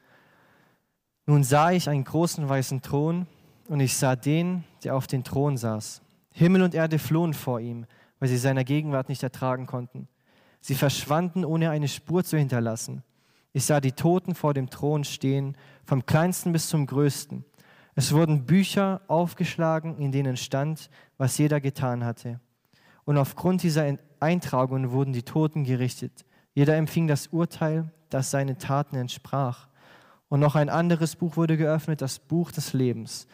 nun 1.26 1.44
sah 1.44 1.72
ich 1.72 1.88
einen 1.88 2.04
großen 2.04 2.50
weißen 2.50 2.82
Thron 2.82 3.28
und 3.68 3.80
ich 3.80 3.96
sah 3.96 4.16
den, 4.16 4.64
der 4.84 4.96
auf 4.96 5.06
den 5.06 5.24
Thron 5.24 5.58
saß. 5.58 6.02
Himmel 6.34 6.64
und 6.64 6.74
Erde 6.74 6.98
flohen 6.98 7.36
vor 7.36 7.60
ihm, 7.60 7.86
weil 8.18 8.30
sie 8.30 8.38
seiner 8.38 8.64
Gegenwart 8.64 9.10
nicht 9.10 9.22
ertragen 9.22 9.68
konnten. 9.68 10.08
Sie 10.60 10.74
verschwanden, 10.74 11.46
ohne 11.46 11.70
eine 11.70 11.88
Spur 11.88 12.24
zu 12.24 12.38
hinterlassen. 12.38 13.04
Ich 13.54 13.66
sah 13.66 13.80
die 13.80 13.92
Toten 13.92 14.34
vor 14.34 14.54
dem 14.56 14.70
Thron 14.72 15.04
stehen, 15.04 15.56
vom 15.86 16.06
kleinsten 16.06 16.52
bis 16.52 16.68
zum 16.68 16.88
größten. 16.88 17.46
Es 17.96 18.14
wurden 18.14 18.46
Bücher 18.46 19.02
aufgeschlagen, 19.08 19.98
in 19.98 20.12
denen 20.12 20.38
stand, 20.38 20.90
was 21.18 21.38
jeder 21.38 21.62
getan 21.62 22.04
hatte. 22.04 22.40
Und 23.06 23.18
aufgrund 23.18 23.62
dieser 23.64 23.98
Eintragungen 24.20 24.92
wurden 24.92 25.14
die 25.14 25.24
Toten 25.24 25.64
gerichtet. 25.64 26.26
Jeder 26.60 26.76
empfing 26.76 27.08
das 27.08 27.28
Urteil, 27.28 27.90
das 28.10 28.32
seinen 28.32 28.58
Taten 28.58 28.98
entsprach. 28.98 29.70
Und 30.28 30.42
noch 30.42 30.58
ein 30.58 30.68
anderes 30.68 31.16
Buch 31.16 31.38
wurde 31.38 31.56
geöffnet, 31.56 32.02
das 32.02 32.20
Buch 32.20 32.52
des 32.52 32.74
Lebens. 32.74 33.28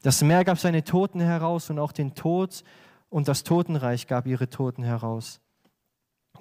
Das 0.00 0.22
Meer 0.22 0.44
gab 0.44 0.58
seine 0.58 0.82
Toten 0.82 1.20
heraus 1.20 1.68
und 1.68 1.78
auch 1.78 1.92
den 1.92 2.14
Tod 2.14 2.64
und 3.10 3.28
das 3.28 3.44
Totenreich 3.44 4.06
gab 4.06 4.26
ihre 4.26 4.48
Toten 4.48 4.82
heraus. 4.82 5.42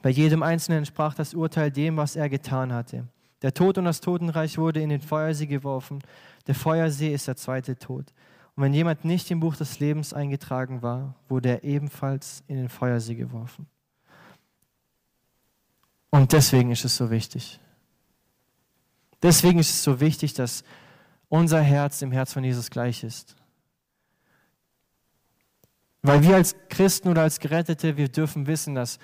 Bei 0.01 0.11
jedem 0.11 0.41
Einzelnen 0.41 0.77
entsprach 0.77 1.13
das 1.13 1.33
Urteil 1.33 1.71
dem, 1.71 1.97
was 1.97 2.15
er 2.15 2.29
getan 2.29 2.71
hatte. 2.71 3.09
Der 3.41 3.53
Tod 3.53 3.77
und 3.77 3.83
das 3.83 3.99
Totenreich 3.99 4.57
wurde 4.57 4.81
in 4.81 4.87
den 4.87 5.01
Feuersee 5.01 5.45
geworfen. 5.45 5.99
Der 6.47 6.55
Feuersee 6.55 7.13
ist 7.13 7.27
der 7.27 7.35
zweite 7.35 7.75
Tod. 7.77 8.13
Und 8.55 8.63
wenn 8.63 8.73
jemand 8.73 9.03
nicht 9.03 9.29
im 9.29 9.41
Buch 9.41 9.57
des 9.57 9.81
Lebens 9.81 10.13
eingetragen 10.13 10.81
war, 10.81 11.15
wurde 11.27 11.49
er 11.49 11.63
ebenfalls 11.65 12.45
in 12.47 12.55
den 12.55 12.69
Feuersee 12.69 13.15
geworfen. 13.15 13.67
Und 16.11 16.33
deswegen 16.33 16.71
ist 16.71 16.85
es 16.85 16.95
so 16.95 17.11
wichtig. 17.11 17.59
Deswegen 19.21 19.59
ist 19.59 19.69
es 19.69 19.83
so 19.83 19.99
wichtig, 19.99 20.33
dass 20.33 20.63
unser 21.27 21.61
Herz 21.61 21.99
dem 21.99 22.11
Herz 22.11 22.33
von 22.33 22.43
Jesus 22.43 22.69
gleich 22.69 23.03
ist. 23.03 23.35
Weil 26.01 26.23
wir 26.23 26.35
als 26.35 26.55
Christen 26.69 27.09
oder 27.09 27.23
als 27.23 27.39
Gerettete, 27.39 27.97
wir 27.97 28.07
dürfen 28.07 28.47
wissen, 28.47 28.73
dass 28.73 28.99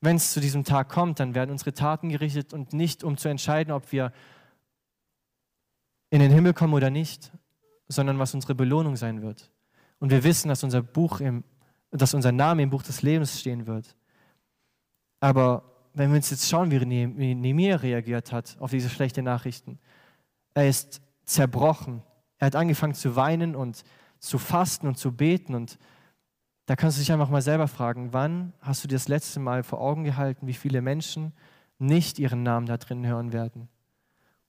wenn 0.00 0.16
es 0.16 0.32
zu 0.32 0.40
diesem 0.40 0.64
Tag 0.64 0.88
kommt, 0.88 1.20
dann 1.20 1.34
werden 1.34 1.50
unsere 1.50 1.74
Taten 1.74 2.08
gerichtet 2.08 2.54
und 2.54 2.72
nicht 2.72 3.04
um 3.04 3.18
zu 3.18 3.28
entscheiden, 3.28 3.72
ob 3.72 3.92
wir 3.92 4.12
in 6.08 6.20
den 6.20 6.32
Himmel 6.32 6.54
kommen 6.54 6.72
oder 6.72 6.90
nicht, 6.90 7.30
sondern 7.86 8.18
was 8.18 8.34
unsere 8.34 8.54
Belohnung 8.54 8.96
sein 8.96 9.20
wird. 9.20 9.50
Und 9.98 10.10
wir 10.10 10.24
wissen, 10.24 10.48
dass 10.48 10.64
unser 10.64 10.82
Buch 10.82 11.20
im, 11.20 11.44
dass 11.90 12.14
unser 12.14 12.32
Name 12.32 12.62
im 12.62 12.70
Buch 12.70 12.82
des 12.82 13.02
Lebens 13.02 13.38
stehen 13.38 13.66
wird. 13.66 13.94
Aber 15.20 15.69
wenn 15.94 16.10
wir 16.10 16.16
uns 16.16 16.30
jetzt 16.30 16.48
schauen, 16.48 16.70
wie 16.70 17.34
Nehemiah 17.34 17.76
reagiert 17.76 18.32
hat 18.32 18.56
auf 18.60 18.70
diese 18.70 18.88
schlechten 18.88 19.24
Nachrichten, 19.24 19.78
er 20.54 20.68
ist 20.68 21.00
zerbrochen. 21.24 22.02
Er 22.38 22.46
hat 22.46 22.56
angefangen 22.56 22.94
zu 22.94 23.16
weinen 23.16 23.54
und 23.54 23.84
zu 24.18 24.38
fasten 24.38 24.86
und 24.86 24.96
zu 24.96 25.12
beten. 25.12 25.54
Und 25.54 25.78
da 26.66 26.76
kannst 26.76 26.96
du 26.96 27.00
dich 27.00 27.12
einfach 27.12 27.28
mal 27.28 27.42
selber 27.42 27.68
fragen, 27.68 28.12
wann 28.12 28.52
hast 28.60 28.84
du 28.84 28.88
dir 28.88 28.96
das 28.96 29.08
letzte 29.08 29.40
Mal 29.40 29.62
vor 29.62 29.80
Augen 29.80 30.04
gehalten, 30.04 30.46
wie 30.46 30.54
viele 30.54 30.82
Menschen 30.82 31.32
nicht 31.78 32.18
ihren 32.18 32.42
Namen 32.42 32.66
da 32.66 32.76
drin 32.76 33.06
hören 33.06 33.32
werden? 33.32 33.68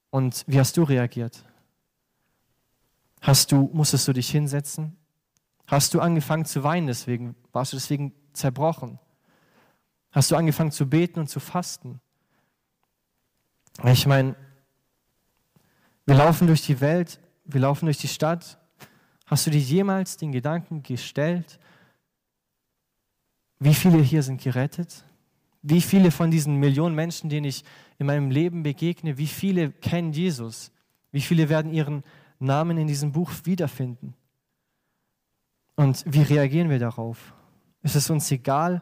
Und 0.09 0.43
wie 0.47 0.59
hast 0.59 0.75
du 0.77 0.83
reagiert? 0.83 1.43
Hast 3.21 3.51
du, 3.51 3.69
musstest 3.73 4.07
du 4.07 4.13
dich 4.13 4.29
hinsetzen? 4.29 4.97
Hast 5.67 5.93
du 5.93 6.01
angefangen 6.01 6.45
zu 6.45 6.63
weinen 6.63 6.87
deswegen? 6.87 7.35
Warst 7.53 7.71
du 7.71 7.77
deswegen 7.77 8.13
zerbrochen? 8.33 8.99
Hast 10.11 10.29
du 10.29 10.35
angefangen 10.35 10.71
zu 10.71 10.89
beten 10.89 11.19
und 11.19 11.27
zu 11.27 11.39
fasten? 11.39 12.01
Ich 13.85 14.05
meine, 14.05 14.35
wir 16.05 16.15
laufen 16.15 16.47
durch 16.47 16.61
die 16.65 16.81
Welt, 16.81 17.19
wir 17.45 17.61
laufen 17.61 17.85
durch 17.85 17.97
die 17.97 18.09
Stadt. 18.09 18.59
Hast 19.25 19.47
du 19.47 19.51
dir 19.51 19.59
jemals 19.59 20.17
den 20.17 20.31
Gedanken 20.31 20.83
gestellt, 20.83 21.59
wie 23.59 23.73
viele 23.73 23.99
hier 23.99 24.23
sind 24.23 24.41
gerettet? 24.41 25.05
Wie 25.61 25.81
viele 25.81 26.11
von 26.11 26.31
diesen 26.31 26.55
Millionen 26.55 26.95
Menschen, 26.95 27.29
denen 27.29 27.45
ich 27.45 27.63
in 27.99 28.07
meinem 28.07 28.31
Leben 28.31 28.63
begegne, 28.63 29.17
wie 29.17 29.27
viele 29.27 29.71
kennen 29.71 30.11
Jesus? 30.11 30.71
Wie 31.11 31.21
viele 31.21 31.47
werden 31.47 31.71
ihren 31.71 32.03
Namen 32.39 32.77
in 32.77 32.87
diesem 32.87 33.11
Buch 33.11 33.31
wiederfinden? 33.43 34.15
Und 35.75 36.03
wie 36.07 36.23
reagieren 36.23 36.69
wir 36.69 36.79
darauf? 36.79 37.33
Ist 37.83 37.95
es 37.95 38.09
uns 38.09 38.29
egal 38.31 38.81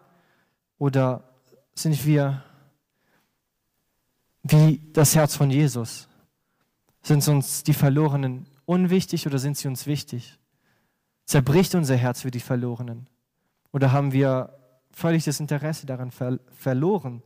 oder 0.80 1.24
sind 1.76 2.04
wir 2.06 2.44
wie 4.42 4.82
das 4.94 5.16
Herz 5.16 5.36
von 5.36 5.52
Jesus? 5.52 6.08
Sind 7.04 7.28
uns 7.28 7.64
die 7.64 7.74
Verlorenen 7.74 8.48
unwichtig 8.66 9.28
oder 9.28 9.38
sind 9.38 9.58
sie 9.58 9.68
uns 9.68 9.86
wichtig? 9.86 10.40
Zerbricht 11.26 11.76
unser 11.76 11.96
Herz 11.96 12.22
für 12.22 12.32
die 12.32 12.40
Verlorenen? 12.40 13.08
Oder 13.72 13.92
haben 13.92 14.12
wir 14.14 14.58
völlig 14.92 15.26
das 15.26 15.40
Interesse 15.40 15.86
daran 15.86 16.12
ver 16.12 16.40
verloren? 16.58 17.22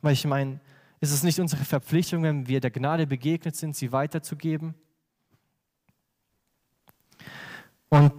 Weil 0.00 0.14
ich 0.14 0.24
meine, 0.24 0.60
ist 1.00 1.12
es 1.12 1.22
nicht 1.22 1.40
unsere 1.40 1.64
Verpflichtung, 1.64 2.22
wenn 2.22 2.48
wir 2.48 2.60
der 2.60 2.70
Gnade 2.70 3.06
begegnet 3.06 3.56
sind, 3.56 3.76
sie 3.76 3.92
weiterzugeben? 3.92 4.74
Und 7.88 8.12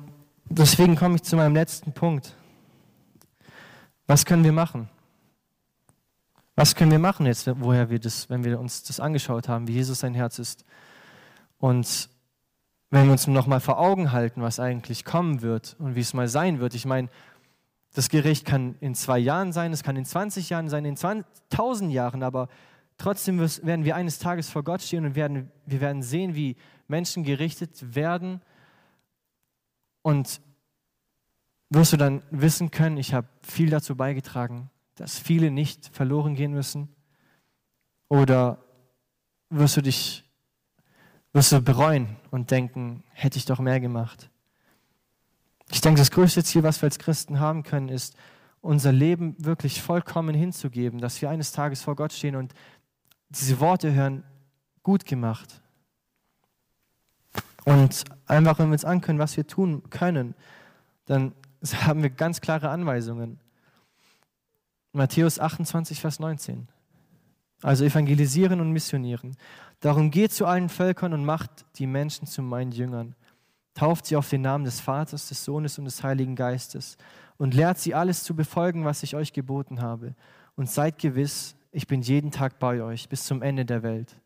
deswegen 0.50 0.96
komme 0.96 1.16
ich 1.16 1.24
zu 1.24 1.36
meinem 1.36 1.56
letzten 1.56 1.94
Punkt. 1.94 2.36
Was 4.08 4.26
können 4.26 4.44
wir 4.46 4.54
machen? 4.54 4.90
Was 6.56 6.76
können 6.76 6.92
wir 6.92 7.00
machen 7.00 7.26
jetzt, 7.26 7.48
woher 7.60 7.90
wir 7.90 8.00
das, 8.00 8.30
wenn 8.30 8.44
wir 8.44 8.60
uns 8.60 8.84
das 8.84 9.00
angeschaut 9.00 9.48
haben, 9.48 9.68
wie 9.68 9.74
Jesus 9.74 10.00
sein 10.00 10.14
Herz 10.16 10.40
ist? 10.40 10.66
Und 11.60 12.10
wenn 12.90 13.06
wir 13.06 13.12
uns 13.12 13.28
nochmal 13.28 13.60
vor 13.60 13.80
Augen 13.80 14.14
halten, 14.14 14.42
was 14.42 14.60
eigentlich 14.60 15.04
kommen 15.04 15.42
wird 15.42 15.76
und 15.78 15.96
wie 15.96 16.00
es 16.00 16.14
mal 16.14 16.30
sein 16.30 16.60
wird. 16.60 16.74
Ich 16.74 16.86
meine, 16.86 17.10
das 17.94 18.08
Gericht 18.08 18.46
kann 18.46 18.76
in 18.80 18.96
zwei 18.96 19.20
Jahren 19.20 19.52
sein, 19.52 19.74
es 19.74 19.84
kann 19.84 19.98
in 19.98 20.06
20 20.06 20.50
Jahren 20.50 20.70
sein, 20.70 20.86
in 20.86 20.98
1000 20.98 21.92
Jahren, 21.92 22.24
aber 22.24 22.48
trotzdem 22.98 23.40
werden 23.40 23.84
wir 23.84 23.96
eines 23.96 24.20
Tages 24.20 24.50
vor 24.50 24.64
Gott 24.64 24.82
stehen 24.82 25.06
und 25.06 25.16
werden, 25.16 25.52
wir 25.66 25.82
werden 25.82 26.02
sehen, 26.02 26.34
wie 26.34 26.56
Menschen 26.88 27.24
gerichtet 27.24 27.94
werden. 27.94 28.42
Und 30.02 30.40
wirst 31.70 31.94
du 31.94 31.98
dann 31.98 32.24
wissen 32.32 32.72
können, 32.72 32.98
ich 32.98 33.14
habe 33.14 33.28
viel 33.42 33.70
dazu 33.70 33.96
beigetragen, 33.96 34.70
dass 34.96 35.20
viele 35.20 35.52
nicht 35.52 35.90
verloren 35.94 36.36
gehen 36.36 36.54
müssen? 36.54 36.96
Oder 38.10 38.64
wirst 39.50 39.78
du 39.78 39.82
dich 39.82 40.24
wirst 41.34 41.52
du 41.52 41.62
bereuen 41.62 42.16
und 42.32 42.50
denken, 42.50 43.04
hätte 43.14 43.38
ich 43.38 43.46
doch 43.46 43.60
mehr 43.60 43.80
gemacht? 43.80 44.32
Ich 45.70 45.82
denke, 45.82 46.00
das 46.00 46.10
größte 46.10 46.44
Ziel, 46.44 46.64
was 46.64 46.82
wir 46.82 46.88
als 46.88 46.98
Christen 46.98 47.40
haben 47.40 47.62
können, 47.62 47.90
ist, 47.90 48.16
unser 48.62 48.92
Leben 48.92 49.36
wirklich 49.38 49.82
vollkommen 49.82 50.34
hinzugeben, 50.34 51.00
dass 51.00 51.22
wir 51.22 51.30
eines 51.30 51.52
Tages 51.52 51.82
vor 51.84 51.96
Gott 51.96 52.12
stehen 52.12 52.36
und 52.36 52.54
diese 53.30 53.60
Worte 53.60 53.94
hören, 53.94 54.24
gut 54.82 55.06
gemacht. 55.06 55.62
Und 57.66 58.06
einfach, 58.26 58.58
wenn 58.60 58.70
wir 58.70 58.74
uns 58.74 58.86
ankönnen, 58.86 59.20
was 59.20 59.38
wir 59.38 59.46
tun 59.46 59.84
können, 59.90 60.34
dann 61.06 61.34
haben 61.86 62.04
wir 62.04 62.10
ganz 62.10 62.42
klare 62.42 62.70
Anweisungen. 62.70 63.40
Matthäus 64.94 65.40
28, 65.40 66.00
Vers 66.00 66.20
19. 66.20 66.68
Also 67.62 67.86
evangelisieren 67.86 68.62
und 68.62 68.72
missionieren. 68.72 69.36
Darum 69.80 70.12
geht 70.12 70.32
zu 70.32 70.46
allen 70.46 70.70
Völkern 70.70 71.14
und 71.14 71.26
macht 71.26 71.66
die 71.78 71.88
Menschen 71.88 72.28
zu 72.28 72.42
meinen 72.42 72.72
Jüngern. 72.72 73.16
Tauft 73.74 74.08
sie 74.08 74.16
auf 74.16 74.30
den 74.30 74.42
Namen 74.42 74.64
des 74.64 74.80
Vaters, 74.80 75.28
des 75.28 75.44
Sohnes 75.44 75.78
und 75.78 75.86
des 75.86 76.02
Heiligen 76.04 76.36
Geistes 76.36 76.98
und 77.38 77.54
lehrt 77.54 77.78
sie 77.78 77.94
alles 77.94 78.24
zu 78.24 78.36
befolgen, 78.36 78.86
was 78.86 79.04
ich 79.04 79.16
euch 79.16 79.34
geboten 79.34 79.82
habe. 79.82 80.16
Und 80.56 80.70
seid 80.70 80.98
gewiss, 80.98 81.56
ich 81.72 81.86
bin 81.86 82.02
jeden 82.02 82.32
Tag 82.32 82.58
bei 82.58 82.82
euch 82.82 83.10
bis 83.10 83.26
zum 83.26 83.44
Ende 83.44 83.66
der 83.66 83.84
Welt. 83.84 84.20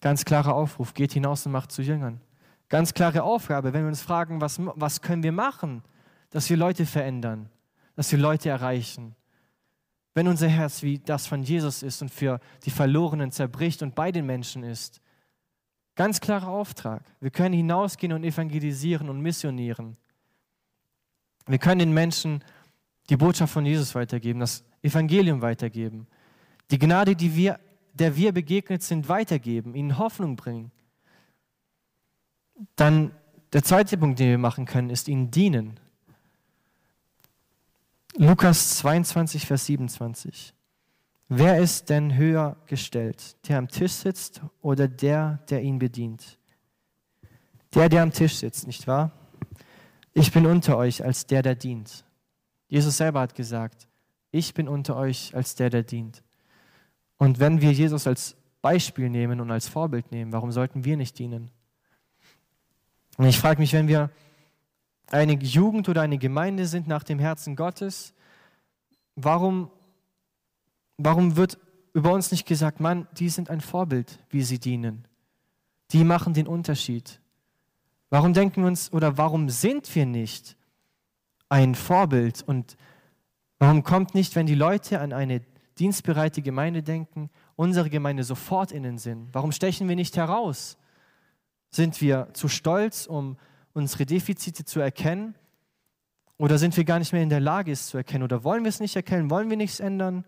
Ganz 0.00 0.24
klarer 0.24 0.54
Aufruf, 0.54 0.94
geht 0.94 1.12
hinaus 1.12 1.44
und 1.44 1.52
macht 1.52 1.72
zu 1.72 1.82
Jüngern. 1.82 2.20
Ganz 2.68 2.94
klare 2.94 3.22
Aufgabe, 3.22 3.72
wenn 3.72 3.82
wir 3.82 3.88
uns 3.88 4.02
fragen, 4.02 4.40
was, 4.40 4.58
was 4.58 5.00
können 5.00 5.22
wir 5.22 5.32
machen, 5.32 5.82
dass 6.30 6.50
wir 6.50 6.56
Leute 6.56 6.84
verändern, 6.84 7.48
dass 7.94 8.10
wir 8.10 8.18
Leute 8.18 8.48
erreichen. 8.48 9.14
Wenn 10.14 10.28
unser 10.28 10.48
Herz 10.48 10.82
wie 10.82 10.98
das 10.98 11.26
von 11.26 11.42
Jesus 11.42 11.82
ist 11.82 12.02
und 12.02 12.10
für 12.10 12.40
die 12.64 12.70
Verlorenen 12.70 13.30
zerbricht 13.30 13.82
und 13.82 13.94
bei 13.94 14.10
den 14.10 14.26
Menschen 14.26 14.64
ist, 14.64 15.00
ganz 15.94 16.20
klarer 16.20 16.48
Auftrag. 16.48 17.02
Wir 17.20 17.30
können 17.30 17.54
hinausgehen 17.54 18.12
und 18.12 18.24
evangelisieren 18.24 19.08
und 19.08 19.20
missionieren. 19.20 19.96
Wir 21.46 21.58
können 21.58 21.78
den 21.78 21.94
Menschen 21.94 22.42
die 23.08 23.16
Botschaft 23.16 23.52
von 23.52 23.64
Jesus 23.64 23.94
weitergeben, 23.94 24.40
das 24.40 24.64
Evangelium 24.82 25.42
weitergeben, 25.42 26.06
die 26.70 26.78
Gnade, 26.78 27.14
die 27.14 27.36
wir, 27.36 27.60
der 27.92 28.16
wir 28.16 28.32
begegnet 28.32 28.82
sind, 28.82 29.08
weitergeben, 29.08 29.74
ihnen 29.74 29.98
Hoffnung 29.98 30.34
bringen. 30.34 30.72
Dann 32.76 33.12
der 33.52 33.62
zweite 33.62 33.96
Punkt, 33.96 34.18
den 34.18 34.30
wir 34.30 34.38
machen 34.38 34.64
können, 34.64 34.90
ist 34.90 35.08
ihnen 35.08 35.30
dienen. 35.30 35.78
Lukas 38.16 38.78
22, 38.78 39.46
Vers 39.46 39.66
27. 39.66 40.54
Wer 41.28 41.58
ist 41.58 41.90
denn 41.90 42.16
höher 42.16 42.56
gestellt, 42.66 43.36
der 43.48 43.58
am 43.58 43.68
Tisch 43.68 43.92
sitzt 43.92 44.40
oder 44.62 44.88
der, 44.88 45.40
der 45.50 45.62
ihn 45.62 45.78
bedient? 45.78 46.38
Der, 47.74 47.88
der 47.88 48.02
am 48.02 48.12
Tisch 48.12 48.36
sitzt, 48.36 48.66
nicht 48.66 48.86
wahr? 48.86 49.10
Ich 50.14 50.32
bin 50.32 50.46
unter 50.46 50.76
euch 50.76 51.04
als 51.04 51.26
der, 51.26 51.42
der 51.42 51.56
dient. 51.56 52.04
Jesus 52.68 52.96
selber 52.96 53.20
hat 53.20 53.34
gesagt, 53.34 53.86
ich 54.30 54.54
bin 54.54 54.68
unter 54.68 54.96
euch 54.96 55.34
als 55.34 55.54
der, 55.56 55.68
der 55.68 55.82
dient. 55.82 56.22
Und 57.18 57.38
wenn 57.38 57.60
wir 57.60 57.72
Jesus 57.72 58.06
als 58.06 58.36
Beispiel 58.62 59.10
nehmen 59.10 59.40
und 59.40 59.50
als 59.50 59.68
Vorbild 59.68 60.10
nehmen, 60.12 60.32
warum 60.32 60.52
sollten 60.52 60.84
wir 60.84 60.96
nicht 60.96 61.18
dienen? 61.18 61.50
Und 63.16 63.26
ich 63.26 63.38
frage 63.38 63.60
mich, 63.60 63.72
wenn 63.72 63.88
wir 63.88 64.10
eine 65.10 65.34
Jugend 65.34 65.88
oder 65.88 66.02
eine 66.02 66.18
Gemeinde 66.18 66.66
sind 66.66 66.86
nach 66.86 67.02
dem 67.02 67.18
Herzen 67.18 67.56
Gottes, 67.56 68.14
warum, 69.14 69.70
warum 70.98 71.36
wird 71.36 71.58
über 71.92 72.12
uns 72.12 72.30
nicht 72.30 72.46
gesagt, 72.46 72.80
Mann, 72.80 73.06
die 73.12 73.30
sind 73.30 73.48
ein 73.48 73.60
Vorbild, 73.60 74.18
wie 74.28 74.42
sie 74.42 74.58
dienen. 74.58 75.06
Die 75.92 76.04
machen 76.04 76.34
den 76.34 76.46
Unterschied. 76.46 77.20
Warum 78.10 78.34
denken 78.34 78.62
wir 78.62 78.68
uns 78.68 78.92
oder 78.92 79.16
warum 79.16 79.48
sind 79.48 79.92
wir 79.94 80.06
nicht 80.06 80.56
ein 81.48 81.74
Vorbild 81.74 82.42
und 82.42 82.76
warum 83.58 83.82
kommt 83.82 84.14
nicht, 84.14 84.36
wenn 84.36 84.46
die 84.46 84.54
Leute 84.54 85.00
an 85.00 85.12
eine 85.12 85.40
dienstbereite 85.78 86.42
Gemeinde 86.42 86.82
denken, 86.82 87.30
unsere 87.54 87.88
Gemeinde 87.88 88.24
sofort 88.24 88.72
in 88.72 88.82
den 88.82 88.98
Sinn? 88.98 89.28
Warum 89.32 89.52
stechen 89.52 89.88
wir 89.88 89.96
nicht 89.96 90.16
heraus? 90.16 90.76
Sind 91.70 92.00
wir 92.00 92.28
zu 92.32 92.48
stolz, 92.48 93.06
um 93.06 93.36
unsere 93.72 94.06
Defizite 94.06 94.64
zu 94.64 94.80
erkennen? 94.80 95.34
Oder 96.38 96.58
sind 96.58 96.76
wir 96.76 96.84
gar 96.84 96.98
nicht 96.98 97.12
mehr 97.12 97.22
in 97.22 97.28
der 97.28 97.40
Lage, 97.40 97.72
es 97.72 97.88
zu 97.88 97.96
erkennen? 97.96 98.24
Oder 98.24 98.44
wollen 98.44 98.64
wir 98.64 98.68
es 98.68 98.80
nicht 98.80 98.96
erkennen? 98.96 99.30
Wollen 99.30 99.50
wir 99.50 99.56
nichts 99.56 99.80
ändern? 99.80 100.24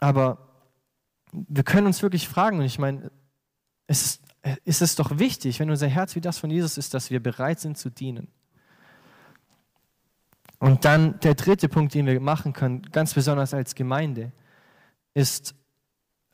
Aber 0.00 0.48
wir 1.32 1.62
können 1.64 1.86
uns 1.86 2.02
wirklich 2.02 2.28
fragen, 2.28 2.58
und 2.58 2.64
ich 2.64 2.78
meine, 2.78 3.10
es 3.86 4.20
ist, 4.64 4.82
es 4.82 4.96
doch 4.96 5.18
wichtig, 5.18 5.60
wenn 5.60 5.70
unser 5.70 5.88
Herz 5.88 6.14
wie 6.16 6.20
das 6.20 6.38
von 6.38 6.50
Jesus 6.50 6.76
ist, 6.76 6.94
dass 6.94 7.10
wir 7.10 7.22
bereit 7.22 7.60
sind 7.60 7.78
zu 7.78 7.90
dienen. 7.90 8.28
Und 10.58 10.84
dann 10.84 11.18
der 11.20 11.34
dritte 11.34 11.68
Punkt, 11.68 11.94
den 11.94 12.06
wir 12.06 12.20
machen 12.20 12.52
können, 12.52 12.82
ganz 12.82 13.14
besonders 13.14 13.54
als 13.54 13.74
Gemeinde, 13.74 14.32
ist 15.14 15.54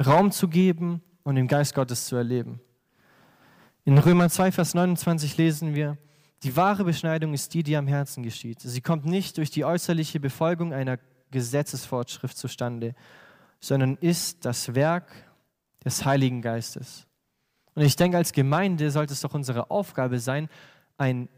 Raum 0.05 0.33
zu 0.33 0.49
geben 0.49 1.03
und 1.23 1.37
den 1.37 1.49
Geist 1.49 1.75
Gottes 1.75 2.07
zu 2.07 2.17
erleben. 2.17 2.61
In 3.89 3.97
Römer 3.97 4.29
2, 4.29 4.53
Vers 4.53 4.75
29 4.75 5.39
lesen 5.39 5.75
wir, 5.75 5.97
die 6.43 6.55
wahre 6.57 6.85
Beschneidung 6.85 7.33
ist 7.33 7.55
die, 7.55 7.63
die 7.63 7.75
am 7.75 7.87
Herzen 7.87 8.23
geschieht. 8.23 8.61
Sie 8.61 8.83
kommt 8.83 9.07
nicht 9.07 9.39
durch 9.39 9.51
die 9.51 9.65
äußerliche 9.65 10.21
Befolgung 10.21 10.75
einer 10.75 10.99
Gesetzesfortschrift 11.31 12.37
zustande, 12.37 12.95
sondern 13.61 13.97
ist 13.97 14.45
das 14.45 14.75
Werk 14.75 15.11
des 15.87 16.05
Heiligen 16.05 16.43
Geistes. 16.43 17.07
Und 17.75 17.83
ich 17.83 17.97
denke, 17.97 18.19
als 18.19 18.33
Gemeinde 18.33 18.91
sollte 18.91 19.15
es 19.15 19.23
doch 19.23 19.33
unsere 19.33 19.71
Aufgabe 19.71 20.19
sein, 20.19 20.51
einen 20.99 21.31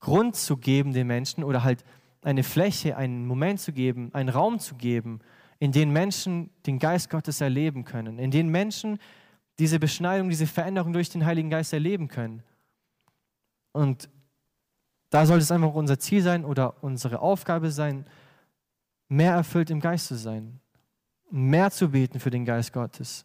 Grund 0.00 0.34
zu 0.34 0.56
geben 0.56 0.94
den 0.94 1.08
Menschen 1.08 1.44
oder 1.44 1.62
halt 1.62 1.84
eine 2.22 2.42
Fläche, 2.42 2.96
einen 2.96 3.26
Moment 3.26 3.60
zu 3.60 3.74
geben, 3.74 4.14
einen 4.14 4.30
Raum 4.30 4.60
zu 4.60 4.76
geben, 4.76 5.20
in 5.58 5.72
dem 5.72 5.92
Menschen 5.92 6.48
den 6.64 6.78
Geist 6.78 7.10
Gottes 7.10 7.42
erleben 7.42 7.84
können, 7.84 8.18
in 8.18 8.30
dem 8.30 8.48
Menschen 8.48 8.98
diese 9.58 9.78
Beschneidung, 9.78 10.28
diese 10.28 10.46
Veränderung 10.46 10.92
durch 10.92 11.10
den 11.10 11.24
Heiligen 11.24 11.50
Geist 11.50 11.72
erleben 11.72 12.08
können. 12.08 12.42
Und 13.72 14.08
da 15.10 15.26
sollte 15.26 15.42
es 15.42 15.50
einfach 15.50 15.74
unser 15.74 15.98
Ziel 15.98 16.22
sein 16.22 16.44
oder 16.44 16.82
unsere 16.82 17.20
Aufgabe 17.20 17.70
sein, 17.70 18.06
mehr 19.08 19.32
erfüllt 19.32 19.70
im 19.70 19.80
Geist 19.80 20.06
zu 20.06 20.16
sein, 20.16 20.60
mehr 21.30 21.70
zu 21.70 21.90
beten 21.90 22.20
für 22.20 22.30
den 22.30 22.44
Geist 22.44 22.72
Gottes, 22.72 23.24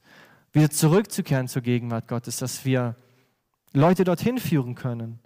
wieder 0.53 0.69
zurückzukehren 0.69 1.47
zur 1.47 1.61
Gegenwart 1.61 2.07
Gottes, 2.07 2.37
dass 2.37 2.63
wir 2.63 2.95
Leute 3.73 4.03
dorthin 4.03 4.37
führen 4.37 4.75
können, 4.75 5.19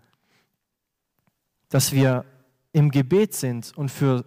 dass 1.69 1.91
wir 1.91 2.25
im 2.71 2.91
Gebet 2.91 3.33
sind 3.33 3.77
und 3.77 3.89
für, 3.89 4.25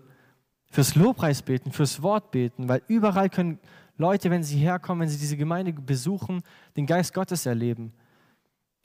fürs 0.71 0.95
Lobpreis 0.95 1.43
beten, 1.43 1.73
fürs 1.73 2.03
Wort 2.03 2.31
beten, 2.31 2.69
weil 2.69 2.83
überall 2.87 3.31
können 3.31 3.59
Leute, 4.01 4.31
wenn 4.31 4.43
sie 4.43 4.59
herkommen, 4.59 5.03
wenn 5.03 5.09
sie 5.09 5.19
diese 5.19 5.37
Gemeinde 5.37 5.73
besuchen, 5.73 6.43
den 6.77 6.87
Geist 6.87 7.15
Gottes 7.15 7.47
erleben. 7.47 7.93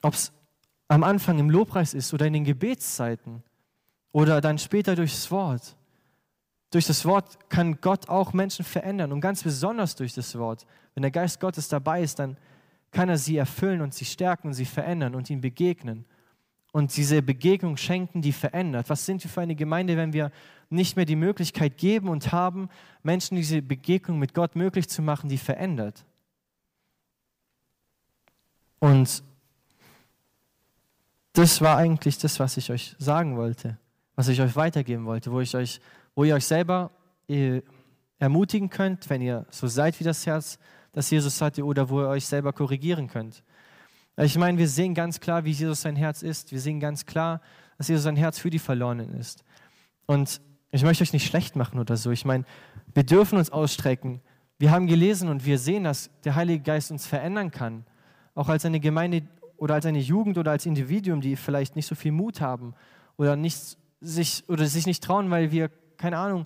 Ob 0.02 0.14
es 0.14 0.32
am 0.88 1.04
Anfang 1.04 1.40
im 1.40 1.50
Lobpreis 1.50 1.94
ist 1.94 2.14
oder 2.14 2.28
in 2.28 2.34
den 2.34 2.44
Gebetszeiten 2.44 3.42
oder 4.12 4.42
dann 4.42 4.58
später 4.58 4.96
durchs 4.96 5.32
Wort. 5.32 5.76
Durch 6.70 6.86
das 6.86 7.06
Wort 7.06 7.50
kann 7.50 7.80
Gott 7.82 8.10
auch 8.10 8.34
Menschen 8.34 8.66
verändern 8.66 9.12
und 9.12 9.22
ganz 9.22 9.44
besonders 9.44 9.96
durch 9.96 10.14
das 10.14 10.38
Wort. 10.38 10.66
Wenn 10.94 11.02
der 11.02 11.12
Geist 11.12 11.40
Gottes 11.40 11.70
dabei 11.70 12.02
ist, 12.02 12.20
dann 12.20 12.38
kann 12.92 13.10
er 13.10 13.18
sie 13.18 13.38
erfüllen 13.38 13.82
und 13.82 13.94
sie 13.94 14.06
stärken 14.06 14.48
und 14.48 14.54
sie 14.54 14.66
verändern 14.66 15.16
und 15.16 15.30
ihnen 15.30 15.42
begegnen. 15.42 16.06
Und 16.72 16.96
diese 16.98 17.22
Begegnung 17.22 17.78
schenken, 17.78 18.22
die 18.22 18.34
verändert. 18.34 18.90
Was 18.90 19.06
sind 19.06 19.24
wir 19.24 19.32
für 19.32 19.42
eine 19.42 19.56
Gemeinde, 19.56 19.96
wenn 19.96 20.12
wir 20.12 20.32
nicht 20.70 20.96
mehr 20.96 21.06
die 21.06 21.16
Möglichkeit 21.16 21.78
geben 21.78 22.10
und 22.10 22.32
haben, 22.32 22.70
Menschen 23.04 23.36
diese 23.36 23.62
Begegnung 23.62 24.20
mit 24.20 24.34
Gott 24.34 24.56
möglich 24.56 24.90
zu 24.90 25.02
machen, 25.02 25.30
die 25.30 25.38
verändert? 25.38 26.06
Und 28.80 29.24
das 31.34 31.62
war 31.62 31.78
eigentlich 31.78 32.18
das, 32.18 32.40
was 32.40 32.58
ich 32.58 32.72
euch 32.72 32.96
sagen 32.98 33.36
wollte, 33.36 33.78
was 34.16 34.28
ich 34.28 34.42
euch 34.42 34.56
weitergeben 34.56 35.06
wollte, 35.06 35.32
wo, 35.32 35.42
ich 35.42 35.56
euch, 35.56 35.82
wo 36.16 36.24
ihr 36.24 36.36
euch 36.36 36.46
selber 36.46 36.92
äh, 37.28 37.62
ermutigen 38.20 38.70
könnt, 38.70 39.10
wenn 39.10 39.22
ihr 39.22 39.46
so 39.50 39.68
seid 39.68 40.00
wie 40.00 40.04
das 40.04 40.26
Herz, 40.26 40.58
das 40.94 41.10
Jesus 41.10 41.42
hatte, 41.42 41.66
oder 41.66 41.90
wo 41.90 42.02
ihr 42.02 42.08
euch 42.08 42.26
selber 42.26 42.54
korrigieren 42.54 43.08
könnt. 43.08 43.44
Ich 44.18 44.38
meine, 44.38 44.58
wir 44.58 44.70
sehen 44.70 44.94
ganz 44.94 45.20
klar, 45.20 45.44
wie 45.44 45.52
Jesus 45.52 45.82
sein 45.82 45.98
Herz 45.98 46.22
ist. 46.22 46.54
Wir 46.54 46.62
sehen 46.62 46.80
ganz 46.80 47.06
klar, 47.06 47.42
dass 47.78 47.90
Jesus 47.90 48.04
sein 48.04 48.16
Herz 48.16 48.40
für 48.40 48.50
die 48.50 48.60
Verlorenen 48.60 49.14
ist. 49.16 49.44
Und 50.06 50.40
ich 50.76 50.84
möchte 50.84 51.04
euch 51.04 51.14
nicht 51.14 51.26
schlecht 51.26 51.56
machen 51.56 51.80
oder 51.80 51.96
so. 51.96 52.12
Ich 52.12 52.26
meine, 52.26 52.44
wir 52.94 53.04
dürfen 53.04 53.38
uns 53.38 53.50
ausstrecken. 53.50 54.22
Wir 54.58 54.72
haben 54.72 54.88
gelesen 54.88 55.30
und 55.30 55.46
wir 55.46 55.58
sehen, 55.58 55.84
dass 55.86 56.10
der 56.24 56.36
Heilige 56.36 56.64
Geist 56.64 56.92
uns 56.92 57.06
verändern 57.08 57.52
kann. 57.52 57.86
Auch 58.34 58.50
als 58.50 58.66
eine 58.66 58.80
Gemeinde, 58.80 59.24
oder 59.58 59.76
als 59.76 59.86
eine 59.86 60.00
Jugend 60.00 60.38
oder 60.38 60.52
als 60.52 60.66
Individuum, 60.66 61.22
die 61.22 61.36
vielleicht 61.36 61.76
nicht 61.76 61.86
so 61.86 61.96
viel 61.96 62.12
Mut 62.12 62.42
haben 62.42 62.74
oder, 63.18 63.36
nicht 63.36 63.78
sich, 64.02 64.44
oder 64.50 64.66
sich 64.66 64.86
nicht 64.86 65.04
trauen, 65.04 65.32
weil 65.32 65.52
wir, 65.52 65.70
keine 65.98 66.18
Ahnung, 66.18 66.46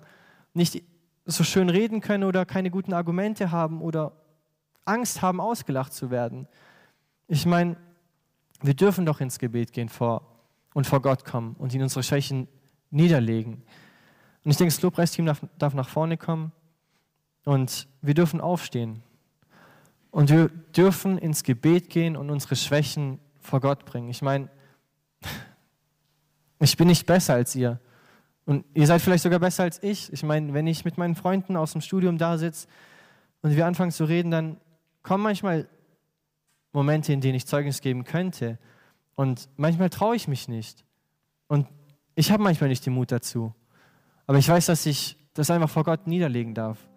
nicht 0.54 0.82
so 1.24 1.44
schön 1.44 1.68
reden 1.68 2.00
können 2.00 2.24
oder 2.24 2.46
keine 2.46 2.70
guten 2.70 2.92
Argumente 2.92 3.50
haben 3.50 3.82
oder 3.82 4.12
Angst 4.84 5.22
haben, 5.22 5.40
ausgelacht 5.40 5.92
zu 5.92 6.10
werden. 6.10 6.46
Ich 7.26 7.46
meine, 7.46 7.76
wir 8.62 8.74
dürfen 8.74 9.06
doch 9.06 9.20
ins 9.20 9.38
Gebet 9.38 9.72
gehen 9.72 9.88
vor 9.88 10.22
und 10.74 10.86
vor 10.86 11.02
Gott 11.02 11.24
kommen 11.24 11.56
und 11.58 11.74
ihn 11.74 11.82
unsere 11.82 12.02
Schwächen 12.02 12.48
niederlegen. 12.90 13.62
Und 14.44 14.50
ich 14.50 14.56
denke, 14.56 14.72
das 14.72 14.82
Lobpreisteam 14.82 15.26
darf, 15.26 15.42
darf 15.58 15.74
nach 15.74 15.88
vorne 15.88 16.16
kommen 16.16 16.52
und 17.44 17.88
wir 18.00 18.14
dürfen 18.14 18.40
aufstehen. 18.40 19.02
Und 20.10 20.30
wir 20.30 20.48
dürfen 20.48 21.18
ins 21.18 21.44
Gebet 21.44 21.90
gehen 21.90 22.16
und 22.16 22.30
unsere 22.30 22.56
Schwächen 22.56 23.20
vor 23.38 23.60
Gott 23.60 23.84
bringen. 23.84 24.08
Ich 24.08 24.22
meine, 24.22 24.48
ich 26.58 26.76
bin 26.76 26.88
nicht 26.88 27.06
besser 27.06 27.34
als 27.34 27.54
ihr. 27.54 27.80
Und 28.46 28.64
ihr 28.74 28.86
seid 28.86 29.00
vielleicht 29.00 29.22
sogar 29.22 29.38
besser 29.38 29.62
als 29.62 29.82
ich. 29.82 30.12
Ich 30.12 30.22
meine, 30.22 30.52
wenn 30.54 30.66
ich 30.66 30.84
mit 30.84 30.98
meinen 30.98 31.14
Freunden 31.14 31.56
aus 31.56 31.72
dem 31.72 31.80
Studium 31.80 32.18
da 32.18 32.38
sitze 32.38 32.66
und 33.42 33.54
wir 33.54 33.66
anfangen 33.66 33.92
zu 33.92 34.04
reden, 34.04 34.30
dann 34.30 34.56
kommen 35.02 35.22
manchmal 35.22 35.68
Momente, 36.72 37.12
in 37.12 37.20
denen 37.20 37.36
ich 37.36 37.46
Zeugnis 37.46 37.80
geben 37.80 38.04
könnte. 38.04 38.58
Und 39.14 39.48
manchmal 39.56 39.90
traue 39.90 40.16
ich 40.16 40.26
mich 40.28 40.48
nicht. 40.48 40.84
Und 41.46 41.68
ich 42.14 42.32
habe 42.32 42.42
manchmal 42.42 42.70
nicht 42.70 42.84
den 42.86 42.94
Mut 42.94 43.12
dazu. 43.12 43.54
Aber 44.30 44.38
ich 44.38 44.48
weiß, 44.48 44.66
dass 44.66 44.86
ich 44.86 45.18
das 45.34 45.50
einfach 45.50 45.68
vor 45.68 45.82
Gott 45.82 46.06
niederlegen 46.06 46.54
darf. 46.54 46.88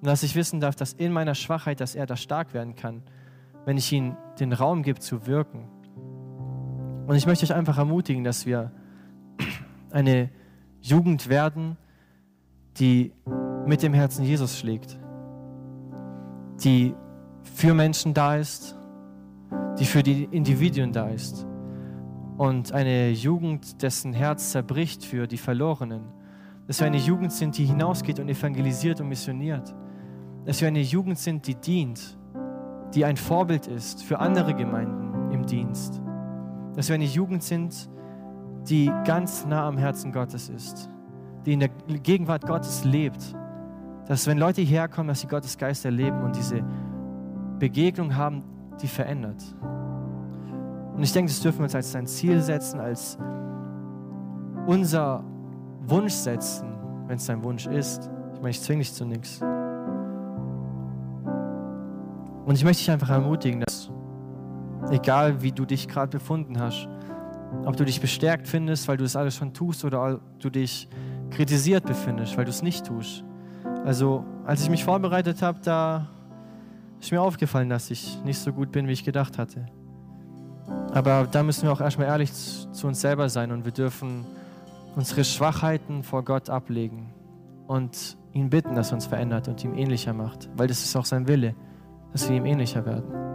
Und 0.00 0.08
dass 0.08 0.24
ich 0.24 0.34
wissen 0.34 0.58
darf, 0.58 0.74
dass 0.74 0.92
in 0.92 1.12
meiner 1.12 1.36
Schwachheit, 1.36 1.78
dass 1.78 1.94
er 1.94 2.06
da 2.06 2.16
stark 2.16 2.54
werden 2.54 2.74
kann, 2.74 3.04
wenn 3.64 3.76
ich 3.76 3.92
ihm 3.92 4.16
den 4.40 4.52
Raum 4.52 4.82
gebe 4.82 4.98
zu 4.98 5.28
wirken. 5.28 5.68
Und 7.06 7.14
ich 7.14 7.24
möchte 7.24 7.44
euch 7.44 7.54
einfach 7.54 7.78
ermutigen, 7.78 8.24
dass 8.24 8.46
wir 8.46 8.72
eine 9.92 10.30
Jugend 10.80 11.28
werden, 11.28 11.76
die 12.80 13.12
mit 13.64 13.84
dem 13.84 13.94
Herzen 13.94 14.24
Jesus 14.24 14.58
schlägt, 14.58 14.98
die 16.64 16.96
für 17.44 17.74
Menschen 17.74 18.12
da 18.12 18.34
ist, 18.34 18.76
die 19.78 19.84
für 19.84 20.02
die 20.02 20.24
Individuen 20.24 20.92
da 20.92 21.10
ist 21.10 21.46
und 22.38 22.72
eine 22.72 23.10
Jugend, 23.10 23.84
dessen 23.84 24.12
Herz 24.12 24.50
zerbricht 24.50 25.04
für 25.04 25.28
die 25.28 25.38
Verlorenen. 25.38 26.21
Dass 26.66 26.80
wir 26.80 26.86
eine 26.86 26.98
Jugend 26.98 27.32
sind, 27.32 27.58
die 27.58 27.64
hinausgeht 27.64 28.20
und 28.20 28.28
evangelisiert 28.28 29.00
und 29.00 29.08
missioniert 29.08 29.74
dass 30.44 30.60
wir 30.60 30.68
eine 30.68 30.80
Jugend 30.80 31.18
sind, 31.18 31.46
die 31.46 31.54
dient, 31.54 32.18
die 32.94 33.04
ein 33.04 33.16
Vorbild 33.16 33.66
ist 33.66 34.02
für 34.02 34.18
andere 34.18 34.54
Gemeinden 34.54 35.30
im 35.32 35.46
Dienst. 35.46 36.00
Dass 36.74 36.88
wir 36.88 36.94
eine 36.94 37.04
Jugend 37.04 37.42
sind, 37.42 37.88
die 38.68 38.90
ganz 39.04 39.46
nah 39.46 39.66
am 39.66 39.78
Herzen 39.78 40.12
Gottes 40.12 40.48
ist, 40.48 40.90
die 41.46 41.52
in 41.52 41.60
der 41.60 41.68
Gegenwart 42.02 42.46
Gottes 42.46 42.84
lebt. 42.84 43.34
Dass 44.06 44.26
wenn 44.26 44.38
Leute 44.38 44.62
hierher 44.62 44.88
kommen, 44.88 45.08
dass 45.08 45.20
sie 45.20 45.28
Gottes 45.28 45.56
Geist 45.56 45.84
erleben 45.84 46.22
und 46.22 46.36
diese 46.36 46.62
Begegnung 47.58 48.16
haben, 48.16 48.42
die 48.80 48.88
verändert. 48.88 49.42
Und 50.96 51.02
ich 51.02 51.12
denke, 51.12 51.30
das 51.30 51.40
dürfen 51.40 51.60
wir 51.60 51.64
uns 51.64 51.74
als 51.74 51.94
ein 51.94 52.06
Ziel 52.06 52.40
setzen, 52.42 52.80
als 52.80 53.16
unser 54.66 55.24
Wunsch 55.86 56.12
setzen, 56.12 56.72
wenn 57.06 57.16
es 57.16 57.26
dein 57.26 57.42
Wunsch 57.42 57.66
ist. 57.66 58.10
Ich 58.34 58.40
meine, 58.40 58.50
ich 58.50 58.60
zwinge 58.60 58.80
dich 58.80 58.92
zu 58.92 59.04
nichts. 59.04 59.40
Und 62.44 62.54
ich 62.54 62.64
möchte 62.64 62.80
dich 62.80 62.90
einfach 62.90 63.10
ermutigen, 63.10 63.60
dass 63.60 63.90
egal 64.90 65.42
wie 65.42 65.52
du 65.52 65.64
dich 65.64 65.88
gerade 65.88 66.10
befunden 66.18 66.58
hast, 66.58 66.88
ob 67.64 67.76
du 67.76 67.84
dich 67.84 68.00
bestärkt 68.00 68.48
findest, 68.48 68.88
weil 68.88 68.96
du 68.96 69.04
es 69.04 69.14
alles 69.14 69.36
schon 69.36 69.52
tust, 69.52 69.84
oder 69.84 70.20
du 70.38 70.50
dich 70.50 70.88
kritisiert 71.30 71.84
befindest, 71.84 72.36
weil 72.36 72.44
du 72.44 72.50
es 72.50 72.62
nicht 72.62 72.86
tust. 72.86 73.24
Also, 73.84 74.24
als 74.44 74.62
ich 74.62 74.70
mich 74.70 74.84
vorbereitet 74.84 75.42
habe, 75.42 75.60
da 75.62 76.08
ist 77.00 77.10
mir 77.10 77.20
aufgefallen, 77.20 77.68
dass 77.68 77.90
ich 77.90 78.22
nicht 78.24 78.38
so 78.38 78.52
gut 78.52 78.72
bin, 78.72 78.86
wie 78.86 78.92
ich 78.92 79.04
gedacht 79.04 79.38
hatte. 79.38 79.66
Aber 80.92 81.26
da 81.30 81.42
müssen 81.42 81.62
wir 81.62 81.72
auch 81.72 81.80
erstmal 81.80 82.06
ehrlich 82.08 82.32
zu 82.32 82.86
uns 82.86 83.00
selber 83.00 83.28
sein 83.28 83.50
und 83.50 83.64
wir 83.64 83.72
dürfen 83.72 84.24
unsere 84.94 85.24
Schwachheiten 85.24 86.02
vor 86.02 86.24
Gott 86.24 86.50
ablegen 86.50 87.12
und 87.66 88.16
ihn 88.32 88.50
bitten, 88.50 88.74
dass 88.74 88.90
er 88.90 88.94
uns 88.94 89.06
verändert 89.06 89.48
und 89.48 89.62
ihm 89.64 89.74
ähnlicher 89.74 90.12
macht, 90.12 90.50
weil 90.56 90.68
das 90.68 90.82
ist 90.84 90.96
auch 90.96 91.04
sein 91.04 91.28
Wille 91.28 91.54
dass 92.12 92.28
wir 92.28 92.36
ihm 92.36 92.44
ähnlicher 92.44 92.84
werden. 92.84 93.31